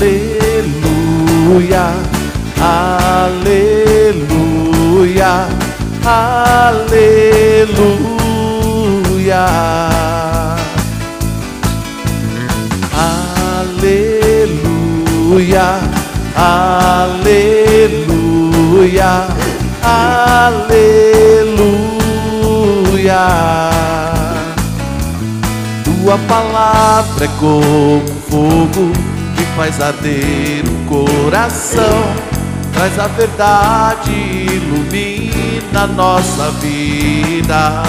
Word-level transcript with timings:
aleluia, 0.00 1.92
aleluia, 3.28 4.08
aleluia. 6.04 7.50
Aleluia, 15.32 15.68
aleluia, 16.34 17.52
aleluia. 19.82 20.80
Tua 25.84 26.18
palavra 26.26 27.24
é 27.24 27.28
como 27.38 28.02
fogo 28.28 29.09
faz 29.56 29.80
arder 29.80 30.64
o 30.66 30.84
coração, 30.88 32.14
traz 32.72 32.98
a 32.98 33.06
verdade, 33.08 34.10
ilumina 34.10 35.86
nossa 35.86 36.50
vida. 36.52 37.82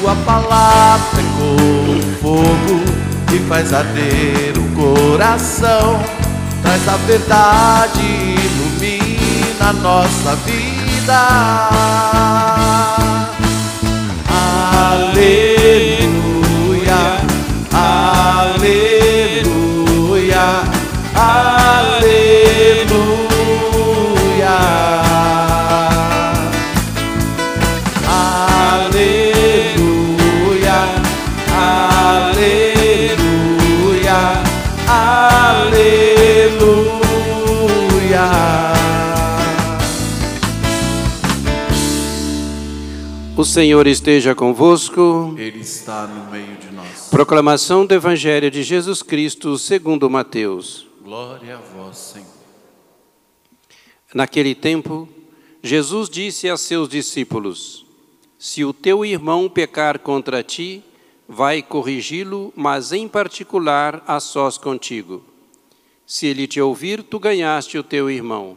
Tua 0.00 0.16
palavra 0.26 1.20
é 1.20 1.24
como 1.38 2.02
fogo 2.20 2.84
que 3.28 3.38
faz 3.48 3.72
arder 3.72 4.54
o 4.56 4.62
coração, 4.74 6.02
traz 6.62 6.88
a 6.88 6.96
verdade, 7.06 8.00
ilumina 8.00 9.72
nossa 9.80 10.36
vida. 10.44 12.41
Senhor 43.52 43.86
esteja 43.86 44.34
convosco. 44.34 45.34
Ele 45.36 45.60
está 45.60 46.06
no 46.06 46.30
meio 46.30 46.56
de 46.56 46.70
nós. 46.70 47.08
Proclamação 47.10 47.84
do 47.84 47.92
Evangelho 47.92 48.50
de 48.50 48.62
Jesus 48.62 49.02
Cristo 49.02 49.58
segundo 49.58 50.08
Mateus. 50.08 50.86
Glória 51.04 51.56
a 51.56 51.60
vós, 51.60 51.98
Senhor. 51.98 52.26
Naquele 54.14 54.54
tempo, 54.54 55.06
Jesus 55.62 56.08
disse 56.08 56.48
a 56.48 56.56
seus 56.56 56.88
discípulos: 56.88 57.84
Se 58.38 58.64
o 58.64 58.72
teu 58.72 59.04
irmão 59.04 59.50
pecar 59.50 59.98
contra 59.98 60.42
ti, 60.42 60.82
vai 61.28 61.60
corrigi-lo, 61.60 62.54
mas 62.56 62.90
em 62.90 63.06
particular 63.06 64.02
a 64.06 64.18
sós 64.18 64.56
contigo. 64.56 65.22
Se 66.06 66.26
ele 66.26 66.46
te 66.46 66.58
ouvir, 66.58 67.02
tu 67.02 67.18
ganhaste 67.18 67.76
o 67.76 67.82
teu 67.82 68.10
irmão. 68.10 68.56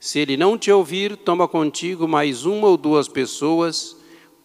Se 0.00 0.18
ele 0.18 0.36
não 0.36 0.58
te 0.58 0.72
ouvir, 0.72 1.16
toma 1.16 1.46
contigo 1.46 2.08
mais 2.08 2.44
uma 2.44 2.66
ou 2.66 2.76
duas 2.76 3.06
pessoas, 3.06 3.95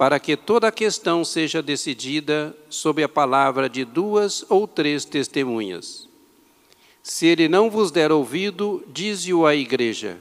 para 0.02 0.20
que 0.20 0.36
toda 0.36 0.68
a 0.70 0.72
questão 0.72 1.24
seja 1.24 1.62
decidida 1.62 2.58
sob 2.72 3.04
a 3.04 3.08
palavra 3.08 3.70
de 3.70 3.86
duas 3.86 4.44
ou 4.50 4.68
três 4.68 5.06
testemunhas. 5.06 6.10
Se 7.04 7.28
ele 7.28 7.48
não 7.48 7.70
vos 7.70 7.92
der 7.92 8.12
ouvido, 8.12 8.84
dize-o 8.88 9.46
à 9.46 9.54
igreja. 9.54 10.18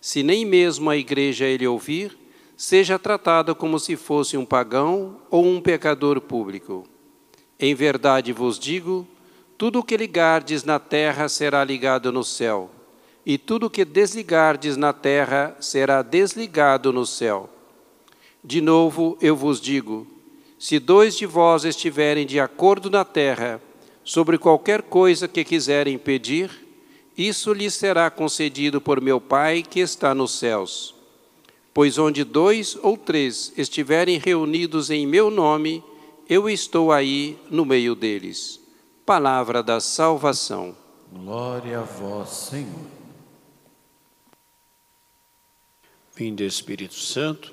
Se 0.00 0.22
nem 0.22 0.44
mesmo 0.44 0.88
a 0.88 0.96
igreja 0.96 1.46
ele 1.46 1.66
ouvir, 1.66 2.16
seja 2.56 2.96
tratado 2.96 3.56
como 3.56 3.76
se 3.80 3.96
fosse 3.96 4.36
um 4.36 4.44
pagão 4.44 5.16
ou 5.28 5.44
um 5.44 5.60
pecador 5.60 6.20
público. 6.20 6.84
Em 7.58 7.74
verdade 7.74 8.32
vos 8.32 8.56
digo: 8.56 9.04
tudo 9.58 9.80
o 9.80 9.82
que 9.82 9.96
ligardes 9.96 10.62
na 10.62 10.78
terra 10.78 11.28
será 11.28 11.64
ligado 11.64 12.12
no 12.12 12.22
céu, 12.22 12.70
e 13.26 13.36
tudo 13.36 13.66
o 13.66 13.70
que 13.70 13.84
desligardes 13.84 14.76
na 14.76 14.92
terra 14.92 15.56
será 15.58 16.02
desligado 16.02 16.92
no 16.92 17.04
céu. 17.04 17.50
De 18.44 18.60
novo 18.60 19.16
eu 19.20 19.36
vos 19.36 19.60
digo: 19.60 20.06
se 20.58 20.78
dois 20.78 21.16
de 21.16 21.26
vós 21.26 21.64
estiverem 21.64 22.26
de 22.26 22.40
acordo 22.40 22.90
na 22.90 23.04
terra 23.04 23.60
sobre 24.04 24.38
qualquer 24.38 24.82
coisa 24.82 25.28
que 25.28 25.44
quiserem 25.44 25.96
pedir, 25.96 26.50
isso 27.16 27.52
lhes 27.52 27.74
será 27.74 28.10
concedido 28.10 28.80
por 28.80 29.00
meu 29.00 29.20
Pai 29.20 29.62
que 29.62 29.80
está 29.80 30.14
nos 30.14 30.38
céus. 30.38 30.94
Pois 31.74 31.98
onde 31.98 32.24
dois 32.24 32.76
ou 32.82 32.96
três 32.96 33.52
estiverem 33.56 34.18
reunidos 34.18 34.90
em 34.90 35.06
meu 35.06 35.30
nome, 35.30 35.82
eu 36.28 36.48
estou 36.48 36.92
aí 36.92 37.38
no 37.50 37.64
meio 37.64 37.94
deles. 37.94 38.60
Palavra 39.06 39.62
da 39.62 39.80
salvação. 39.80 40.76
Glória 41.12 41.80
a 41.80 41.82
vós, 41.82 42.28
Senhor. 42.28 42.86
Vinde, 46.14 46.44
Espírito 46.44 46.94
Santo, 46.94 47.52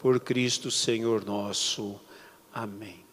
por 0.00 0.18
Cristo 0.18 0.70
Senhor 0.70 1.24
nosso. 1.24 2.00
Amém. 2.52 3.04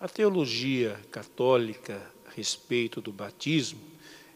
A 0.00 0.08
teologia 0.08 0.98
católica 1.10 2.00
a 2.26 2.30
respeito 2.30 3.00
do 3.00 3.12
batismo 3.12 3.80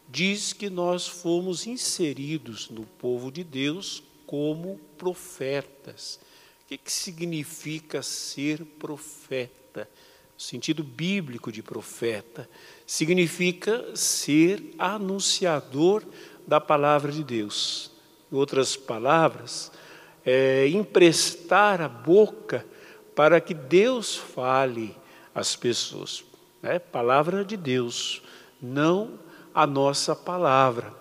diz 0.06 0.52
que 0.52 0.68
nós 0.68 1.06
fomos 1.08 1.66
inseridos 1.66 2.68
no 2.68 2.84
povo 2.84 3.32
de 3.32 3.42
Deus 3.42 4.02
como 4.26 4.78
profetas. 4.98 6.20
O 6.64 6.68
que, 6.68 6.76
que 6.76 6.92
significa 6.92 8.02
ser 8.02 8.62
profeta? 8.64 9.88
O 10.36 10.42
sentido 10.42 10.84
bíblico 10.84 11.50
de 11.50 11.62
profeta 11.62 12.48
significa 12.86 13.96
ser 13.96 14.74
anunciador 14.78 16.04
da 16.46 16.60
palavra 16.60 17.10
de 17.10 17.24
Deus. 17.24 17.90
Em 18.30 18.36
outras 18.36 18.76
palavras, 18.76 19.72
é 20.24 20.68
emprestar 20.68 21.80
a 21.80 21.88
boca 21.88 22.64
para 23.14 23.40
que 23.40 23.54
Deus 23.54 24.16
fale 24.16 24.96
às 25.34 25.54
pessoas. 25.54 26.24
É 26.62 26.78
palavra 26.78 27.44
de 27.44 27.56
Deus, 27.56 28.22
não 28.60 29.18
a 29.54 29.66
nossa 29.66 30.16
palavra. 30.16 30.92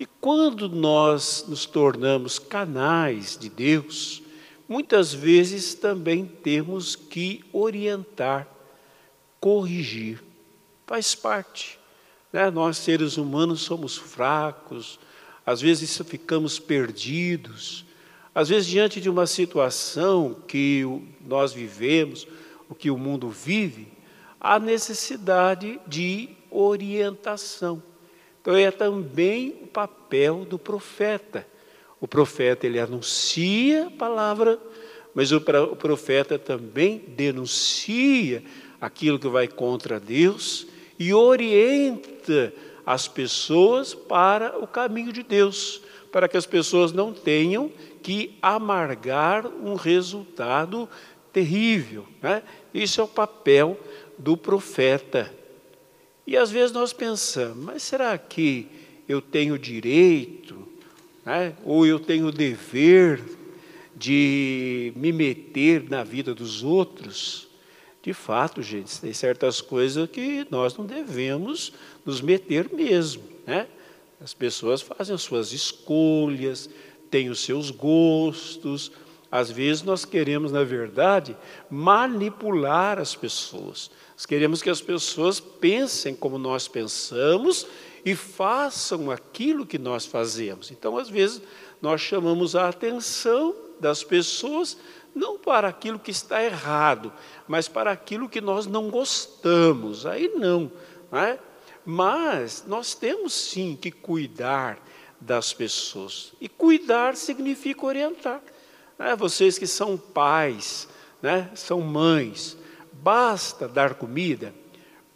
E 0.00 0.06
quando 0.06 0.68
nós 0.68 1.44
nos 1.46 1.66
tornamos 1.66 2.38
canais 2.38 3.38
de 3.38 3.48
Deus, 3.48 4.22
muitas 4.68 5.12
vezes 5.12 5.74
também 5.74 6.24
temos 6.24 6.96
que 6.96 7.44
orientar, 7.52 8.48
corrigir. 9.38 10.22
Faz 10.86 11.14
parte. 11.14 11.78
Né? 12.32 12.50
Nós, 12.50 12.78
seres 12.78 13.16
humanos, 13.16 13.60
somos 13.60 13.96
fracos, 13.96 14.98
às 15.46 15.60
vezes 15.60 15.96
ficamos 16.06 16.58
perdidos, 16.58 17.84
às 18.34 18.48
vezes, 18.48 18.66
diante 18.66 19.00
de 19.00 19.08
uma 19.08 19.26
situação 19.26 20.36
que 20.48 20.84
nós 21.24 21.52
vivemos, 21.52 22.26
o 22.68 22.74
que 22.74 22.90
o 22.90 22.98
mundo 22.98 23.28
vive, 23.28 23.88
há 24.40 24.58
necessidade 24.58 25.80
de 25.86 26.30
orientação. 26.50 27.82
Então 28.40 28.56
é 28.56 28.70
também 28.70 29.56
o 29.62 29.66
papel 29.66 30.44
do 30.44 30.58
profeta. 30.58 31.46
O 32.00 32.08
profeta 32.08 32.66
ele 32.66 32.78
anuncia 32.78 33.86
a 33.86 33.90
palavra, 33.90 34.58
mas 35.14 35.32
o 35.32 35.40
profeta 35.40 36.38
também 36.38 36.98
denuncia 37.08 38.42
aquilo 38.80 39.18
que 39.18 39.28
vai 39.28 39.48
contra 39.48 39.98
Deus 39.98 40.66
e 40.98 41.14
orienta 41.14 42.52
as 42.84 43.08
pessoas 43.08 43.94
para 43.94 44.58
o 44.58 44.66
caminho 44.66 45.12
de 45.12 45.22
Deus, 45.22 45.80
para 46.14 46.28
que 46.28 46.36
as 46.36 46.46
pessoas 46.46 46.92
não 46.92 47.12
tenham 47.12 47.68
que 48.00 48.38
amargar 48.40 49.48
um 49.48 49.74
resultado 49.74 50.88
terrível. 51.32 52.06
Né? 52.22 52.40
Isso 52.72 53.00
é 53.00 53.04
o 53.04 53.08
papel 53.08 53.76
do 54.16 54.36
profeta. 54.36 55.34
E 56.24 56.36
às 56.36 56.52
vezes 56.52 56.70
nós 56.70 56.92
pensamos, 56.92 57.64
mas 57.64 57.82
será 57.82 58.16
que 58.16 58.68
eu 59.08 59.20
tenho 59.20 59.58
direito, 59.58 60.56
né? 61.26 61.52
ou 61.64 61.84
eu 61.84 61.98
tenho 61.98 62.30
dever 62.30 63.20
de 63.96 64.92
me 64.94 65.10
meter 65.10 65.90
na 65.90 66.04
vida 66.04 66.32
dos 66.32 66.62
outros? 66.62 67.48
De 68.00 68.12
fato, 68.12 68.62
gente, 68.62 69.00
tem 69.00 69.12
certas 69.12 69.60
coisas 69.60 70.08
que 70.08 70.46
nós 70.48 70.76
não 70.76 70.86
devemos 70.86 71.72
nos 72.06 72.20
meter 72.20 72.72
mesmo, 72.72 73.24
né? 73.44 73.66
As 74.20 74.32
pessoas 74.32 74.80
fazem 74.80 75.14
as 75.14 75.22
suas 75.22 75.52
escolhas, 75.52 76.68
têm 77.10 77.28
os 77.30 77.40
seus 77.40 77.70
gostos. 77.70 78.90
Às 79.30 79.50
vezes 79.50 79.82
nós 79.82 80.04
queremos, 80.04 80.52
na 80.52 80.62
verdade, 80.64 81.36
manipular 81.68 82.98
as 82.98 83.14
pessoas. 83.14 83.90
Nós 84.12 84.26
queremos 84.26 84.62
que 84.62 84.70
as 84.70 84.80
pessoas 84.80 85.40
pensem 85.40 86.14
como 86.14 86.38
nós 86.38 86.68
pensamos 86.68 87.66
e 88.04 88.14
façam 88.14 89.10
aquilo 89.10 89.66
que 89.66 89.78
nós 89.78 90.06
fazemos. 90.06 90.70
Então, 90.70 90.96
às 90.96 91.08
vezes, 91.08 91.42
nós 91.82 92.00
chamamos 92.00 92.54
a 92.54 92.68
atenção 92.68 93.54
das 93.80 94.04
pessoas 94.04 94.76
não 95.14 95.38
para 95.38 95.68
aquilo 95.68 95.98
que 95.98 96.10
está 96.10 96.42
errado, 96.42 97.12
mas 97.46 97.68
para 97.68 97.92
aquilo 97.92 98.28
que 98.28 98.40
nós 98.40 98.66
não 98.66 98.90
gostamos. 98.90 100.04
Aí 100.06 100.28
não, 100.28 100.70
não 101.10 101.18
é? 101.18 101.38
Mas 101.84 102.64
nós 102.66 102.94
temos 102.94 103.32
sim 103.34 103.76
que 103.80 103.90
cuidar 103.90 104.78
das 105.20 105.52
pessoas. 105.52 106.32
E 106.40 106.48
cuidar 106.48 107.16
significa 107.16 107.86
orientar. 107.86 108.42
Né? 108.98 109.14
Vocês 109.16 109.58
que 109.58 109.66
são 109.66 109.96
pais, 109.96 110.88
né? 111.22 111.50
são 111.54 111.80
mães, 111.80 112.56
basta 112.92 113.66
dar 113.68 113.94
comida, 113.94 114.54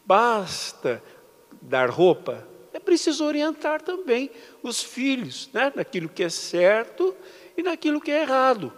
basta 0.05 1.03
dar 1.61 1.91
roupa, 1.91 2.47
é 2.73 2.79
preciso 2.79 3.25
orientar 3.25 3.83
também 3.83 4.31
os 4.63 4.83
filhos 4.83 5.51
né? 5.53 5.73
naquilo 5.75 6.09
que 6.09 6.23
é 6.23 6.29
certo 6.29 7.15
e 7.57 7.63
naquilo 7.63 8.01
que 8.01 8.11
é 8.11 8.23
errado, 8.23 8.73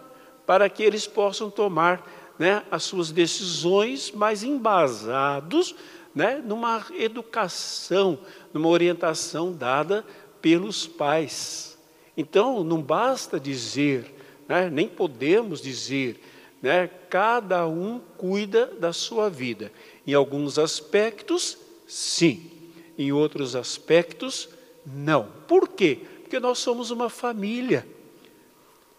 para 0.45 0.67
que 0.69 0.83
eles 0.83 1.05
possam 1.05 1.49
tomar 1.49 2.05
né, 2.39 2.63
as 2.71 2.83
suas 2.83 3.11
decisões 3.11 4.11
mais 4.11 4.43
embasados 4.43 5.75
né, 6.13 6.41
numa 6.45 6.85
educação, 6.93 8.19
numa 8.53 8.67
orientação 8.67 9.53
dada 9.53 10.05
pelos 10.41 10.85
pais. 10.87 11.77
Então, 12.15 12.63
não 12.63 12.81
basta 12.81 13.39
dizer, 13.39 14.13
né, 14.47 14.69
nem 14.69 14.87
podemos 14.87 15.61
dizer, 15.61 16.21
né, 16.61 16.89
cada 17.09 17.67
um 17.67 17.99
cuida 18.17 18.67
da 18.67 18.93
sua 18.93 19.29
vida. 19.29 19.71
Em 20.05 20.13
alguns 20.13 20.59
aspectos, 20.59 21.57
sim, 21.87 22.51
em 22.97 23.11
outros 23.11 23.55
aspectos, 23.55 24.49
não. 24.85 25.27
Por 25.47 25.69
quê? 25.69 25.99
Porque 26.21 26.39
nós 26.39 26.59
somos 26.59 26.91
uma 26.91 27.09
família. 27.09 27.87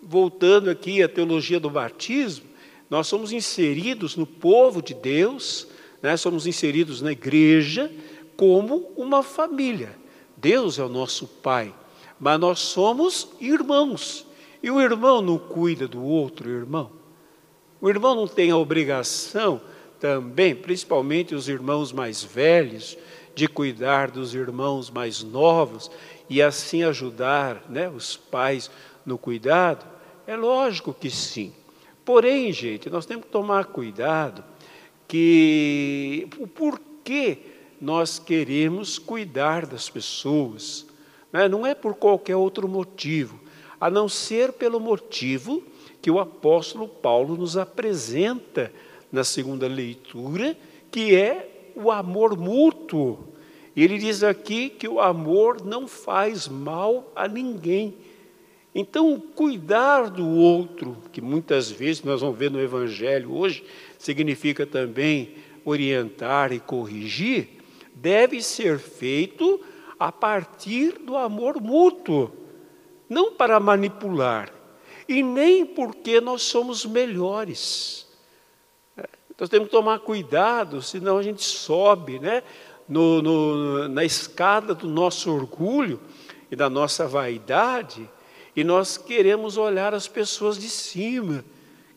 Voltando 0.01 0.71
aqui 0.71 1.03
à 1.03 1.09
teologia 1.09 1.61
do 1.61 1.71
batismo, 1.71 2.47
nós 2.91 3.07
somos 3.07 3.33
inseridos 3.33 4.17
no 4.17 4.27
povo 4.27 4.83
de 4.83 4.93
Deus, 4.93 5.69
né, 6.03 6.17
somos 6.17 6.47
inseridos 6.47 7.01
na 7.01 7.13
igreja 7.13 7.91
como 8.37 8.91
uma 8.97 9.23
família. 9.23 9.97
Deus 10.37 10.79
é 10.79 10.85
o 10.85 10.89
nosso 10.89 11.27
Pai, 11.27 11.73
mas 12.19 12.41
nós 12.41 12.59
somos 12.59 13.29
irmãos. 13.41 14.27
E 14.63 14.71
o 14.71 14.81
irmão 14.81 15.23
não 15.23 15.39
cuida 15.39 15.87
do 15.87 16.03
outro 16.03 16.51
irmão. 16.51 16.91
O 17.81 17.89
irmão 17.89 18.15
não 18.15 18.29
tem 18.29 18.51
a 18.51 18.57
obrigação 18.57 19.61
também, 19.99 20.55
principalmente 20.55 21.35
os 21.35 21.49
irmãos 21.49 21.93
mais 21.93 22.23
velhos, 22.23 22.97
de 23.35 23.49
cuidar 23.49 24.11
dos 24.11 24.35
irmãos 24.35 24.91
mais 24.91 25.23
novos 25.23 25.91
e 26.29 26.43
assim 26.43 26.83
ajudar 26.83 27.65
né, 27.69 27.89
os 27.89 28.17
pais 28.17 28.71
no 29.07 29.17
cuidado? 29.17 29.87
É 30.27 30.37
lógico 30.37 30.93
que 30.93 31.11
sim. 31.11 31.53
Porém, 32.05 32.53
gente, 32.53 32.91
nós 32.91 33.07
temos 33.07 33.27
que 33.27 33.33
tomar 33.33 33.67
cuidado 33.67 34.45
que 35.13 36.27
o 36.39 36.47
porquê 36.47 37.37
nós 37.79 38.19
queremos 38.19 38.99
cuidar 38.99 39.67
das 39.67 39.91
pessoas. 39.91 40.87
Né? 41.31 41.47
Não 41.51 41.67
é 41.67 41.75
por 41.75 41.97
qualquer 41.97 42.37
outro 42.37 42.67
motivo, 42.67 43.39
a 43.79 43.91
não 43.91 44.09
ser 44.09 44.55
pelo 44.55 44.81
motivo 44.81 45.63
que 46.01 46.11
o 46.11 46.19
apóstolo 46.19 46.89
Paulo 46.89 47.37
nos 47.37 47.59
apresenta 47.59 48.73
na 49.13 49.23
segunda 49.23 49.69
leitura, 49.69 50.57
que 50.91 51.15
é 51.15 51.71
o 51.77 51.91
amor 51.91 52.35
mútuo. 52.35 53.19
Ele 53.77 53.99
diz 53.99 54.23
aqui 54.23 54.71
que 54.71 54.89
o 54.89 54.99
amor 54.99 55.63
não 55.63 55.87
faz 55.87 56.49
mal 56.49 57.13
a 57.15 57.29
ninguém. 57.29 57.95
Então, 58.75 59.21
cuidar 59.21 60.09
do 60.09 60.27
outro, 60.27 60.97
que 61.13 61.21
muitas 61.21 61.71
vezes 61.71 62.03
nós 62.03 62.23
vamos 62.23 62.39
ver 62.39 62.51
no 62.51 62.61
Evangelho 62.61 63.35
hoje, 63.35 63.65
significa 63.99 64.65
também 64.67 65.35
orientar 65.65 66.53
e 66.53 66.59
corrigir, 66.59 67.61
deve 67.95 68.43
ser 68.43 68.79
feito 68.79 69.61
a 69.99 70.11
partir 70.11 70.99
do 70.99 71.17
amor 71.17 71.61
mútuo, 71.61 72.33
não 73.09 73.33
para 73.33 73.61
manipular, 73.61 74.51
e 75.07 75.23
nem 75.23 75.67
porque 75.67 76.21
nós 76.21 76.43
somos 76.43 76.87
melhores. 76.87 78.07
Nós 79.39 79.49
temos 79.49 79.67
que 79.67 79.73
tomar 79.73 79.99
cuidado, 79.99 80.81
senão 80.81 81.19
a 81.19 81.23
gente 81.23 81.43
sobe 81.43 82.19
né, 82.19 82.43
no, 82.89 83.21
no, 83.21 83.89
na 83.89 84.05
escada 84.05 84.75
do 84.75 84.89
nosso 84.89 85.33
orgulho 85.33 86.01
e 86.51 86.57
da 86.57 86.71
nossa 86.71 87.07
vaidade, 87.07 88.09
e 88.55 88.63
nós 88.63 88.97
queremos 88.97 89.57
olhar 89.57 89.95
as 89.95 90.07
pessoas 90.07 90.59
de 90.59 90.69
cima 90.69 91.45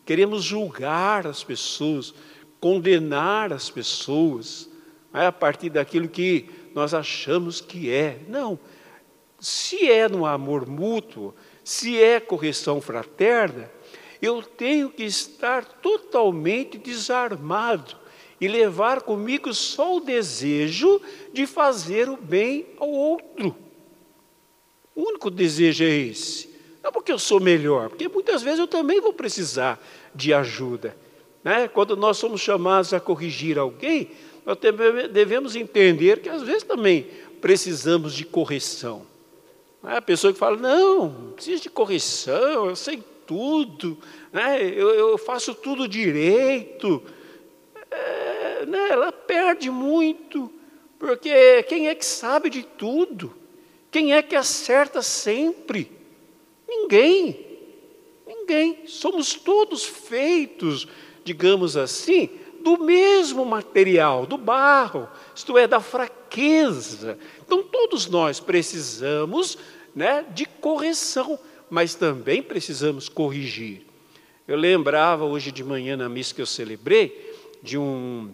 queremos 0.06 0.44
julgar 0.44 1.26
as 1.26 1.42
pessoas, 1.42 2.14
condenar 2.60 3.52
as 3.52 3.68
pessoas, 3.68 4.70
é, 5.12 5.26
a 5.26 5.32
partir 5.32 5.68
daquilo 5.68 6.08
que 6.08 6.48
nós 6.72 6.94
achamos 6.94 7.60
que 7.60 7.90
é. 7.90 8.20
Não. 8.28 8.58
Se 9.40 9.90
é 9.90 10.08
no 10.08 10.24
amor 10.24 10.66
mútuo, 10.66 11.34
se 11.64 12.00
é 12.00 12.20
correção 12.20 12.80
fraterna, 12.80 13.68
eu 14.22 14.40
tenho 14.42 14.88
que 14.88 15.02
estar 15.02 15.64
totalmente 15.64 16.78
desarmado 16.78 17.96
e 18.40 18.46
levar 18.46 19.02
comigo 19.02 19.52
só 19.52 19.96
o 19.96 20.00
desejo 20.00 21.00
de 21.32 21.46
fazer 21.46 22.08
o 22.08 22.16
bem 22.16 22.66
ao 22.78 22.88
outro. 22.88 23.65
O 24.96 25.02
único 25.02 25.30
desejo 25.30 25.84
é 25.84 25.88
esse. 25.88 26.48
Não 26.82 26.90
porque 26.90 27.12
eu 27.12 27.18
sou 27.18 27.38
melhor, 27.38 27.90
porque 27.90 28.08
muitas 28.08 28.42
vezes 28.42 28.58
eu 28.58 28.66
também 28.66 29.00
vou 29.00 29.12
precisar 29.12 29.78
de 30.14 30.32
ajuda. 30.32 30.96
Né? 31.44 31.68
Quando 31.68 31.96
nós 31.96 32.16
somos 32.16 32.40
chamados 32.40 32.94
a 32.94 32.98
corrigir 32.98 33.58
alguém, 33.58 34.10
nós 34.46 34.56
devemos 35.12 35.54
entender 35.54 36.20
que 36.20 36.28
às 36.28 36.42
vezes 36.42 36.62
também 36.62 37.08
precisamos 37.40 38.14
de 38.14 38.24
correção. 38.24 39.06
A 39.82 40.00
pessoa 40.00 40.32
que 40.32 40.38
fala, 40.38 40.56
não, 40.56 41.08
não 41.08 41.32
preciso 41.32 41.62
de 41.62 41.70
correção, 41.70 42.66
eu 42.66 42.74
sei 42.74 43.02
tudo, 43.26 43.98
né? 44.32 44.62
eu, 44.62 44.90
eu 44.90 45.18
faço 45.18 45.54
tudo 45.54 45.86
direito. 45.86 47.02
É, 47.90 48.66
né? 48.66 48.88
Ela 48.90 49.12
perde 49.12 49.70
muito, 49.70 50.50
porque 50.98 51.62
quem 51.64 51.88
é 51.88 51.94
que 51.94 52.04
sabe 52.04 52.48
de 52.48 52.62
tudo? 52.62 53.32
Quem 53.96 54.12
é 54.12 54.20
que 54.20 54.36
acerta 54.36 55.00
sempre? 55.00 55.90
Ninguém. 56.68 57.46
Ninguém. 58.26 58.80
Somos 58.86 59.32
todos 59.32 59.86
feitos, 59.86 60.86
digamos 61.24 61.78
assim, 61.78 62.28
do 62.62 62.76
mesmo 62.84 63.42
material, 63.46 64.26
do 64.26 64.36
barro, 64.36 65.08
isto 65.34 65.56
é, 65.56 65.66
da 65.66 65.80
fraqueza. 65.80 67.18
Então, 67.42 67.62
todos 67.62 68.06
nós 68.06 68.38
precisamos 68.38 69.56
né, 69.94 70.26
de 70.34 70.44
correção, 70.44 71.38
mas 71.70 71.94
também 71.94 72.42
precisamos 72.42 73.08
corrigir. 73.08 73.86
Eu 74.46 74.58
lembrava 74.58 75.24
hoje 75.24 75.50
de 75.50 75.64
manhã 75.64 75.96
na 75.96 76.06
missa 76.06 76.34
que 76.34 76.42
eu 76.42 76.46
celebrei 76.46 77.34
de 77.62 77.78
um, 77.78 78.30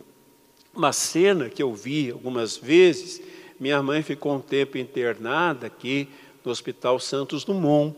uma 0.74 0.92
cena 0.92 1.48
que 1.48 1.62
eu 1.62 1.72
vi 1.72 2.10
algumas 2.10 2.56
vezes. 2.56 3.22
Minha 3.62 3.80
mãe 3.80 4.02
ficou 4.02 4.34
um 4.34 4.40
tempo 4.40 4.76
internada 4.76 5.68
aqui 5.68 6.08
no 6.44 6.50
Hospital 6.50 6.98
Santos 6.98 7.44
Dumont. 7.44 7.96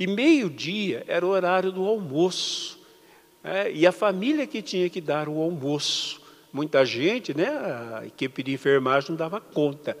E 0.00 0.06
meio-dia 0.06 1.04
era 1.06 1.26
o 1.26 1.28
horário 1.28 1.70
do 1.70 1.84
almoço. 1.84 2.80
É, 3.44 3.70
e 3.70 3.86
a 3.86 3.92
família 3.92 4.46
que 4.46 4.62
tinha 4.62 4.88
que 4.88 5.02
dar 5.02 5.28
o 5.28 5.38
almoço. 5.38 6.18
Muita 6.50 6.82
gente, 6.86 7.36
né, 7.36 7.48
a 7.48 8.06
equipe 8.06 8.42
de 8.42 8.54
enfermagem 8.54 9.10
não 9.10 9.16
dava 9.18 9.38
conta. 9.38 9.98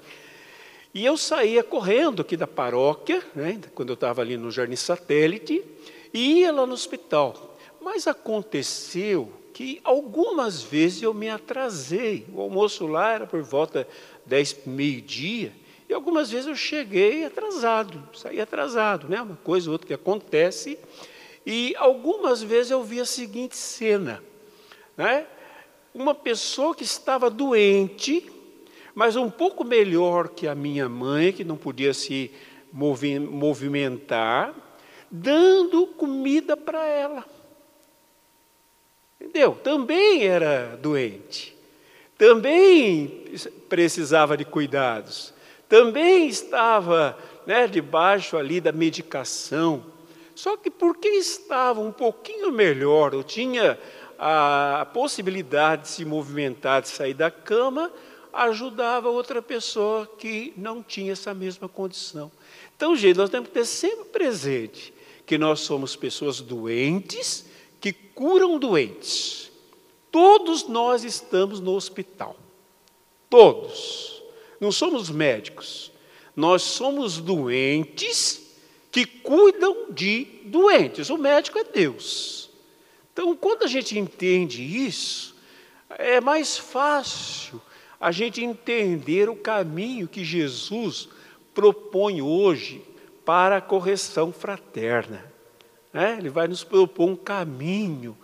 E 0.94 1.04
eu 1.04 1.18
saía 1.18 1.62
correndo 1.62 2.22
aqui 2.22 2.34
da 2.34 2.46
paróquia, 2.46 3.22
né, 3.34 3.60
quando 3.74 3.90
eu 3.90 3.94
estava 3.94 4.22
ali 4.22 4.38
no 4.38 4.50
Jardim 4.50 4.76
Satélite, 4.76 5.62
e 6.14 6.40
ia 6.40 6.50
lá 6.50 6.64
no 6.66 6.72
hospital. 6.72 7.58
Mas 7.82 8.06
aconteceu 8.06 9.30
que 9.52 9.80
algumas 9.84 10.62
vezes 10.62 11.02
eu 11.02 11.12
me 11.12 11.28
atrasei. 11.28 12.26
O 12.32 12.40
almoço 12.40 12.86
lá 12.86 13.12
era 13.12 13.26
por 13.26 13.42
volta 13.42 13.86
10, 14.26 14.66
meio-dia, 14.66 15.52
e 15.92 15.94
algumas 15.94 16.30
vezes 16.30 16.46
eu 16.46 16.56
cheguei 16.56 17.24
atrasado, 17.24 18.02
saí 18.14 18.40
atrasado, 18.40 19.08
né? 19.08 19.20
Uma 19.20 19.36
coisa 19.36 19.68
ou 19.68 19.72
outra 19.72 19.86
que 19.86 19.92
acontece. 19.92 20.78
E 21.44 21.74
algumas 21.76 22.42
vezes 22.42 22.70
eu 22.70 22.82
vi 22.82 22.98
a 22.98 23.04
seguinte 23.04 23.56
cena, 23.56 24.24
né? 24.96 25.26
Uma 25.92 26.14
pessoa 26.14 26.74
que 26.74 26.82
estava 26.82 27.28
doente, 27.28 28.30
mas 28.94 29.16
um 29.16 29.28
pouco 29.28 29.64
melhor 29.64 30.28
que 30.30 30.48
a 30.48 30.54
minha 30.54 30.88
mãe, 30.88 31.30
que 31.30 31.44
não 31.44 31.58
podia 31.58 31.92
se 31.92 32.30
movimentar, 32.72 34.54
dando 35.10 35.86
comida 35.88 36.56
para 36.56 36.86
ela. 36.86 37.26
Entendeu? 39.20 39.52
Também 39.62 40.24
era 40.24 40.78
doente, 40.80 41.54
também 42.22 43.24
precisava 43.68 44.36
de 44.36 44.44
cuidados, 44.44 45.34
também 45.68 46.28
estava 46.28 47.18
né, 47.44 47.66
debaixo 47.66 48.36
ali 48.36 48.60
da 48.60 48.70
medicação. 48.70 49.84
Só 50.32 50.56
que 50.56 50.70
porque 50.70 51.08
estava 51.08 51.80
um 51.80 51.90
pouquinho 51.90 52.52
melhor, 52.52 53.12
eu 53.12 53.24
tinha 53.24 53.76
a 54.16 54.86
possibilidade 54.94 55.82
de 55.82 55.88
se 55.88 56.04
movimentar, 56.04 56.82
de 56.82 56.90
sair 56.90 57.12
da 57.12 57.28
cama, 57.28 57.90
ajudava 58.32 59.08
outra 59.08 59.42
pessoa 59.42 60.06
que 60.06 60.52
não 60.56 60.80
tinha 60.80 61.10
essa 61.10 61.34
mesma 61.34 61.68
condição. 61.68 62.30
Então, 62.76 62.94
gente, 62.94 63.16
nós 63.16 63.30
temos 63.30 63.48
que 63.48 63.54
ter 63.54 63.66
sempre 63.66 64.04
presente 64.04 64.94
que 65.26 65.36
nós 65.36 65.58
somos 65.58 65.96
pessoas 65.96 66.40
doentes 66.40 67.46
que 67.80 67.92
curam 67.92 68.60
doentes. 68.60 69.51
Todos 70.12 70.68
nós 70.68 71.02
estamos 71.02 71.58
no 71.58 71.74
hospital. 71.74 72.36
Todos. 73.30 74.22
Não 74.60 74.70
somos 74.70 75.08
médicos. 75.08 75.90
Nós 76.36 76.62
somos 76.62 77.18
doentes 77.18 78.54
que 78.90 79.06
cuidam 79.06 79.90
de 79.90 80.26
doentes. 80.44 81.08
O 81.08 81.16
médico 81.16 81.58
é 81.58 81.64
Deus. 81.64 82.50
Então, 83.12 83.34
quando 83.34 83.64
a 83.64 83.66
gente 83.66 83.98
entende 83.98 84.62
isso, 84.62 85.34
é 85.88 86.20
mais 86.20 86.58
fácil 86.58 87.60
a 87.98 88.12
gente 88.12 88.42
entender 88.42 89.30
o 89.30 89.36
caminho 89.36 90.08
que 90.08 90.24
Jesus 90.24 91.08
propõe 91.54 92.20
hoje 92.20 92.82
para 93.24 93.56
a 93.56 93.60
correção 93.62 94.30
fraterna. 94.30 95.24
Né? 95.92 96.16
Ele 96.18 96.28
vai 96.28 96.48
nos 96.48 96.64
propor 96.64 97.08
um 97.08 97.16
caminho 97.16 98.16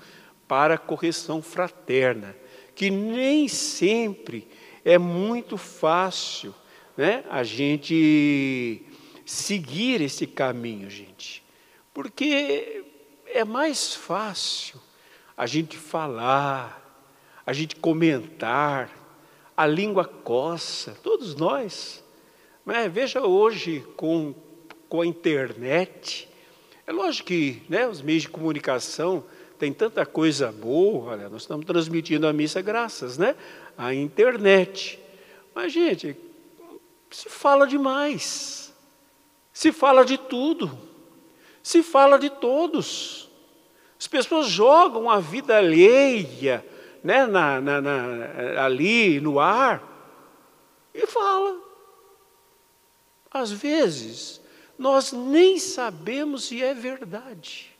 para 0.48 0.74
a 0.74 0.78
correção 0.78 1.42
fraterna, 1.42 2.34
que 2.74 2.90
nem 2.90 3.46
sempre 3.46 4.48
é 4.84 4.96
muito 4.96 5.58
fácil 5.58 6.54
né? 6.96 7.22
a 7.28 7.44
gente 7.44 8.82
seguir 9.26 10.00
esse 10.00 10.26
caminho, 10.26 10.88
gente. 10.88 11.44
Porque 11.92 12.82
é 13.26 13.44
mais 13.44 13.94
fácil 13.94 14.80
a 15.36 15.46
gente 15.46 15.76
falar, 15.76 16.82
a 17.44 17.52
gente 17.52 17.76
comentar, 17.76 18.90
a 19.56 19.66
língua 19.66 20.04
coça, 20.04 20.96
todos 21.02 21.34
nós. 21.34 22.02
Né? 22.64 22.88
Veja 22.88 23.22
hoje 23.22 23.84
com, 23.96 24.34
com 24.88 25.02
a 25.02 25.06
internet, 25.06 26.28
é 26.86 26.92
lógico 26.92 27.28
que 27.28 27.62
né, 27.68 27.86
os 27.86 28.00
meios 28.00 28.22
de 28.22 28.30
comunicação 28.30 29.24
têm 29.58 29.72
tanta 29.72 30.06
coisa 30.06 30.52
boa, 30.52 31.12
olha, 31.12 31.28
nós 31.28 31.42
estamos 31.42 31.66
transmitindo 31.66 32.26
a 32.26 32.32
missa 32.32 32.62
graças 32.62 33.18
né, 33.18 33.34
à 33.76 33.92
internet. 33.92 34.98
Mas, 35.54 35.72
gente, 35.72 36.16
se 37.10 37.28
fala 37.28 37.66
demais, 37.66 38.72
se 39.52 39.72
fala 39.72 40.04
de 40.04 40.16
tudo, 40.16 40.70
se 41.62 41.82
fala 41.82 42.18
de 42.18 42.30
todos. 42.30 43.28
As 43.98 44.06
pessoas 44.06 44.46
jogam 44.46 45.10
a 45.10 45.18
vida 45.18 45.56
alheia 45.56 46.64
né, 47.02 47.26
na, 47.26 47.60
na, 47.60 47.80
na, 47.80 48.64
ali 48.64 49.20
no 49.20 49.40
ar 49.40 49.82
e 50.94 51.06
fala. 51.06 51.58
Às 53.30 53.50
vezes, 53.50 54.40
nós 54.78 55.12
nem 55.12 55.58
sabemos 55.58 56.44
se 56.44 56.62
é 56.62 56.72
verdade. 56.72 57.77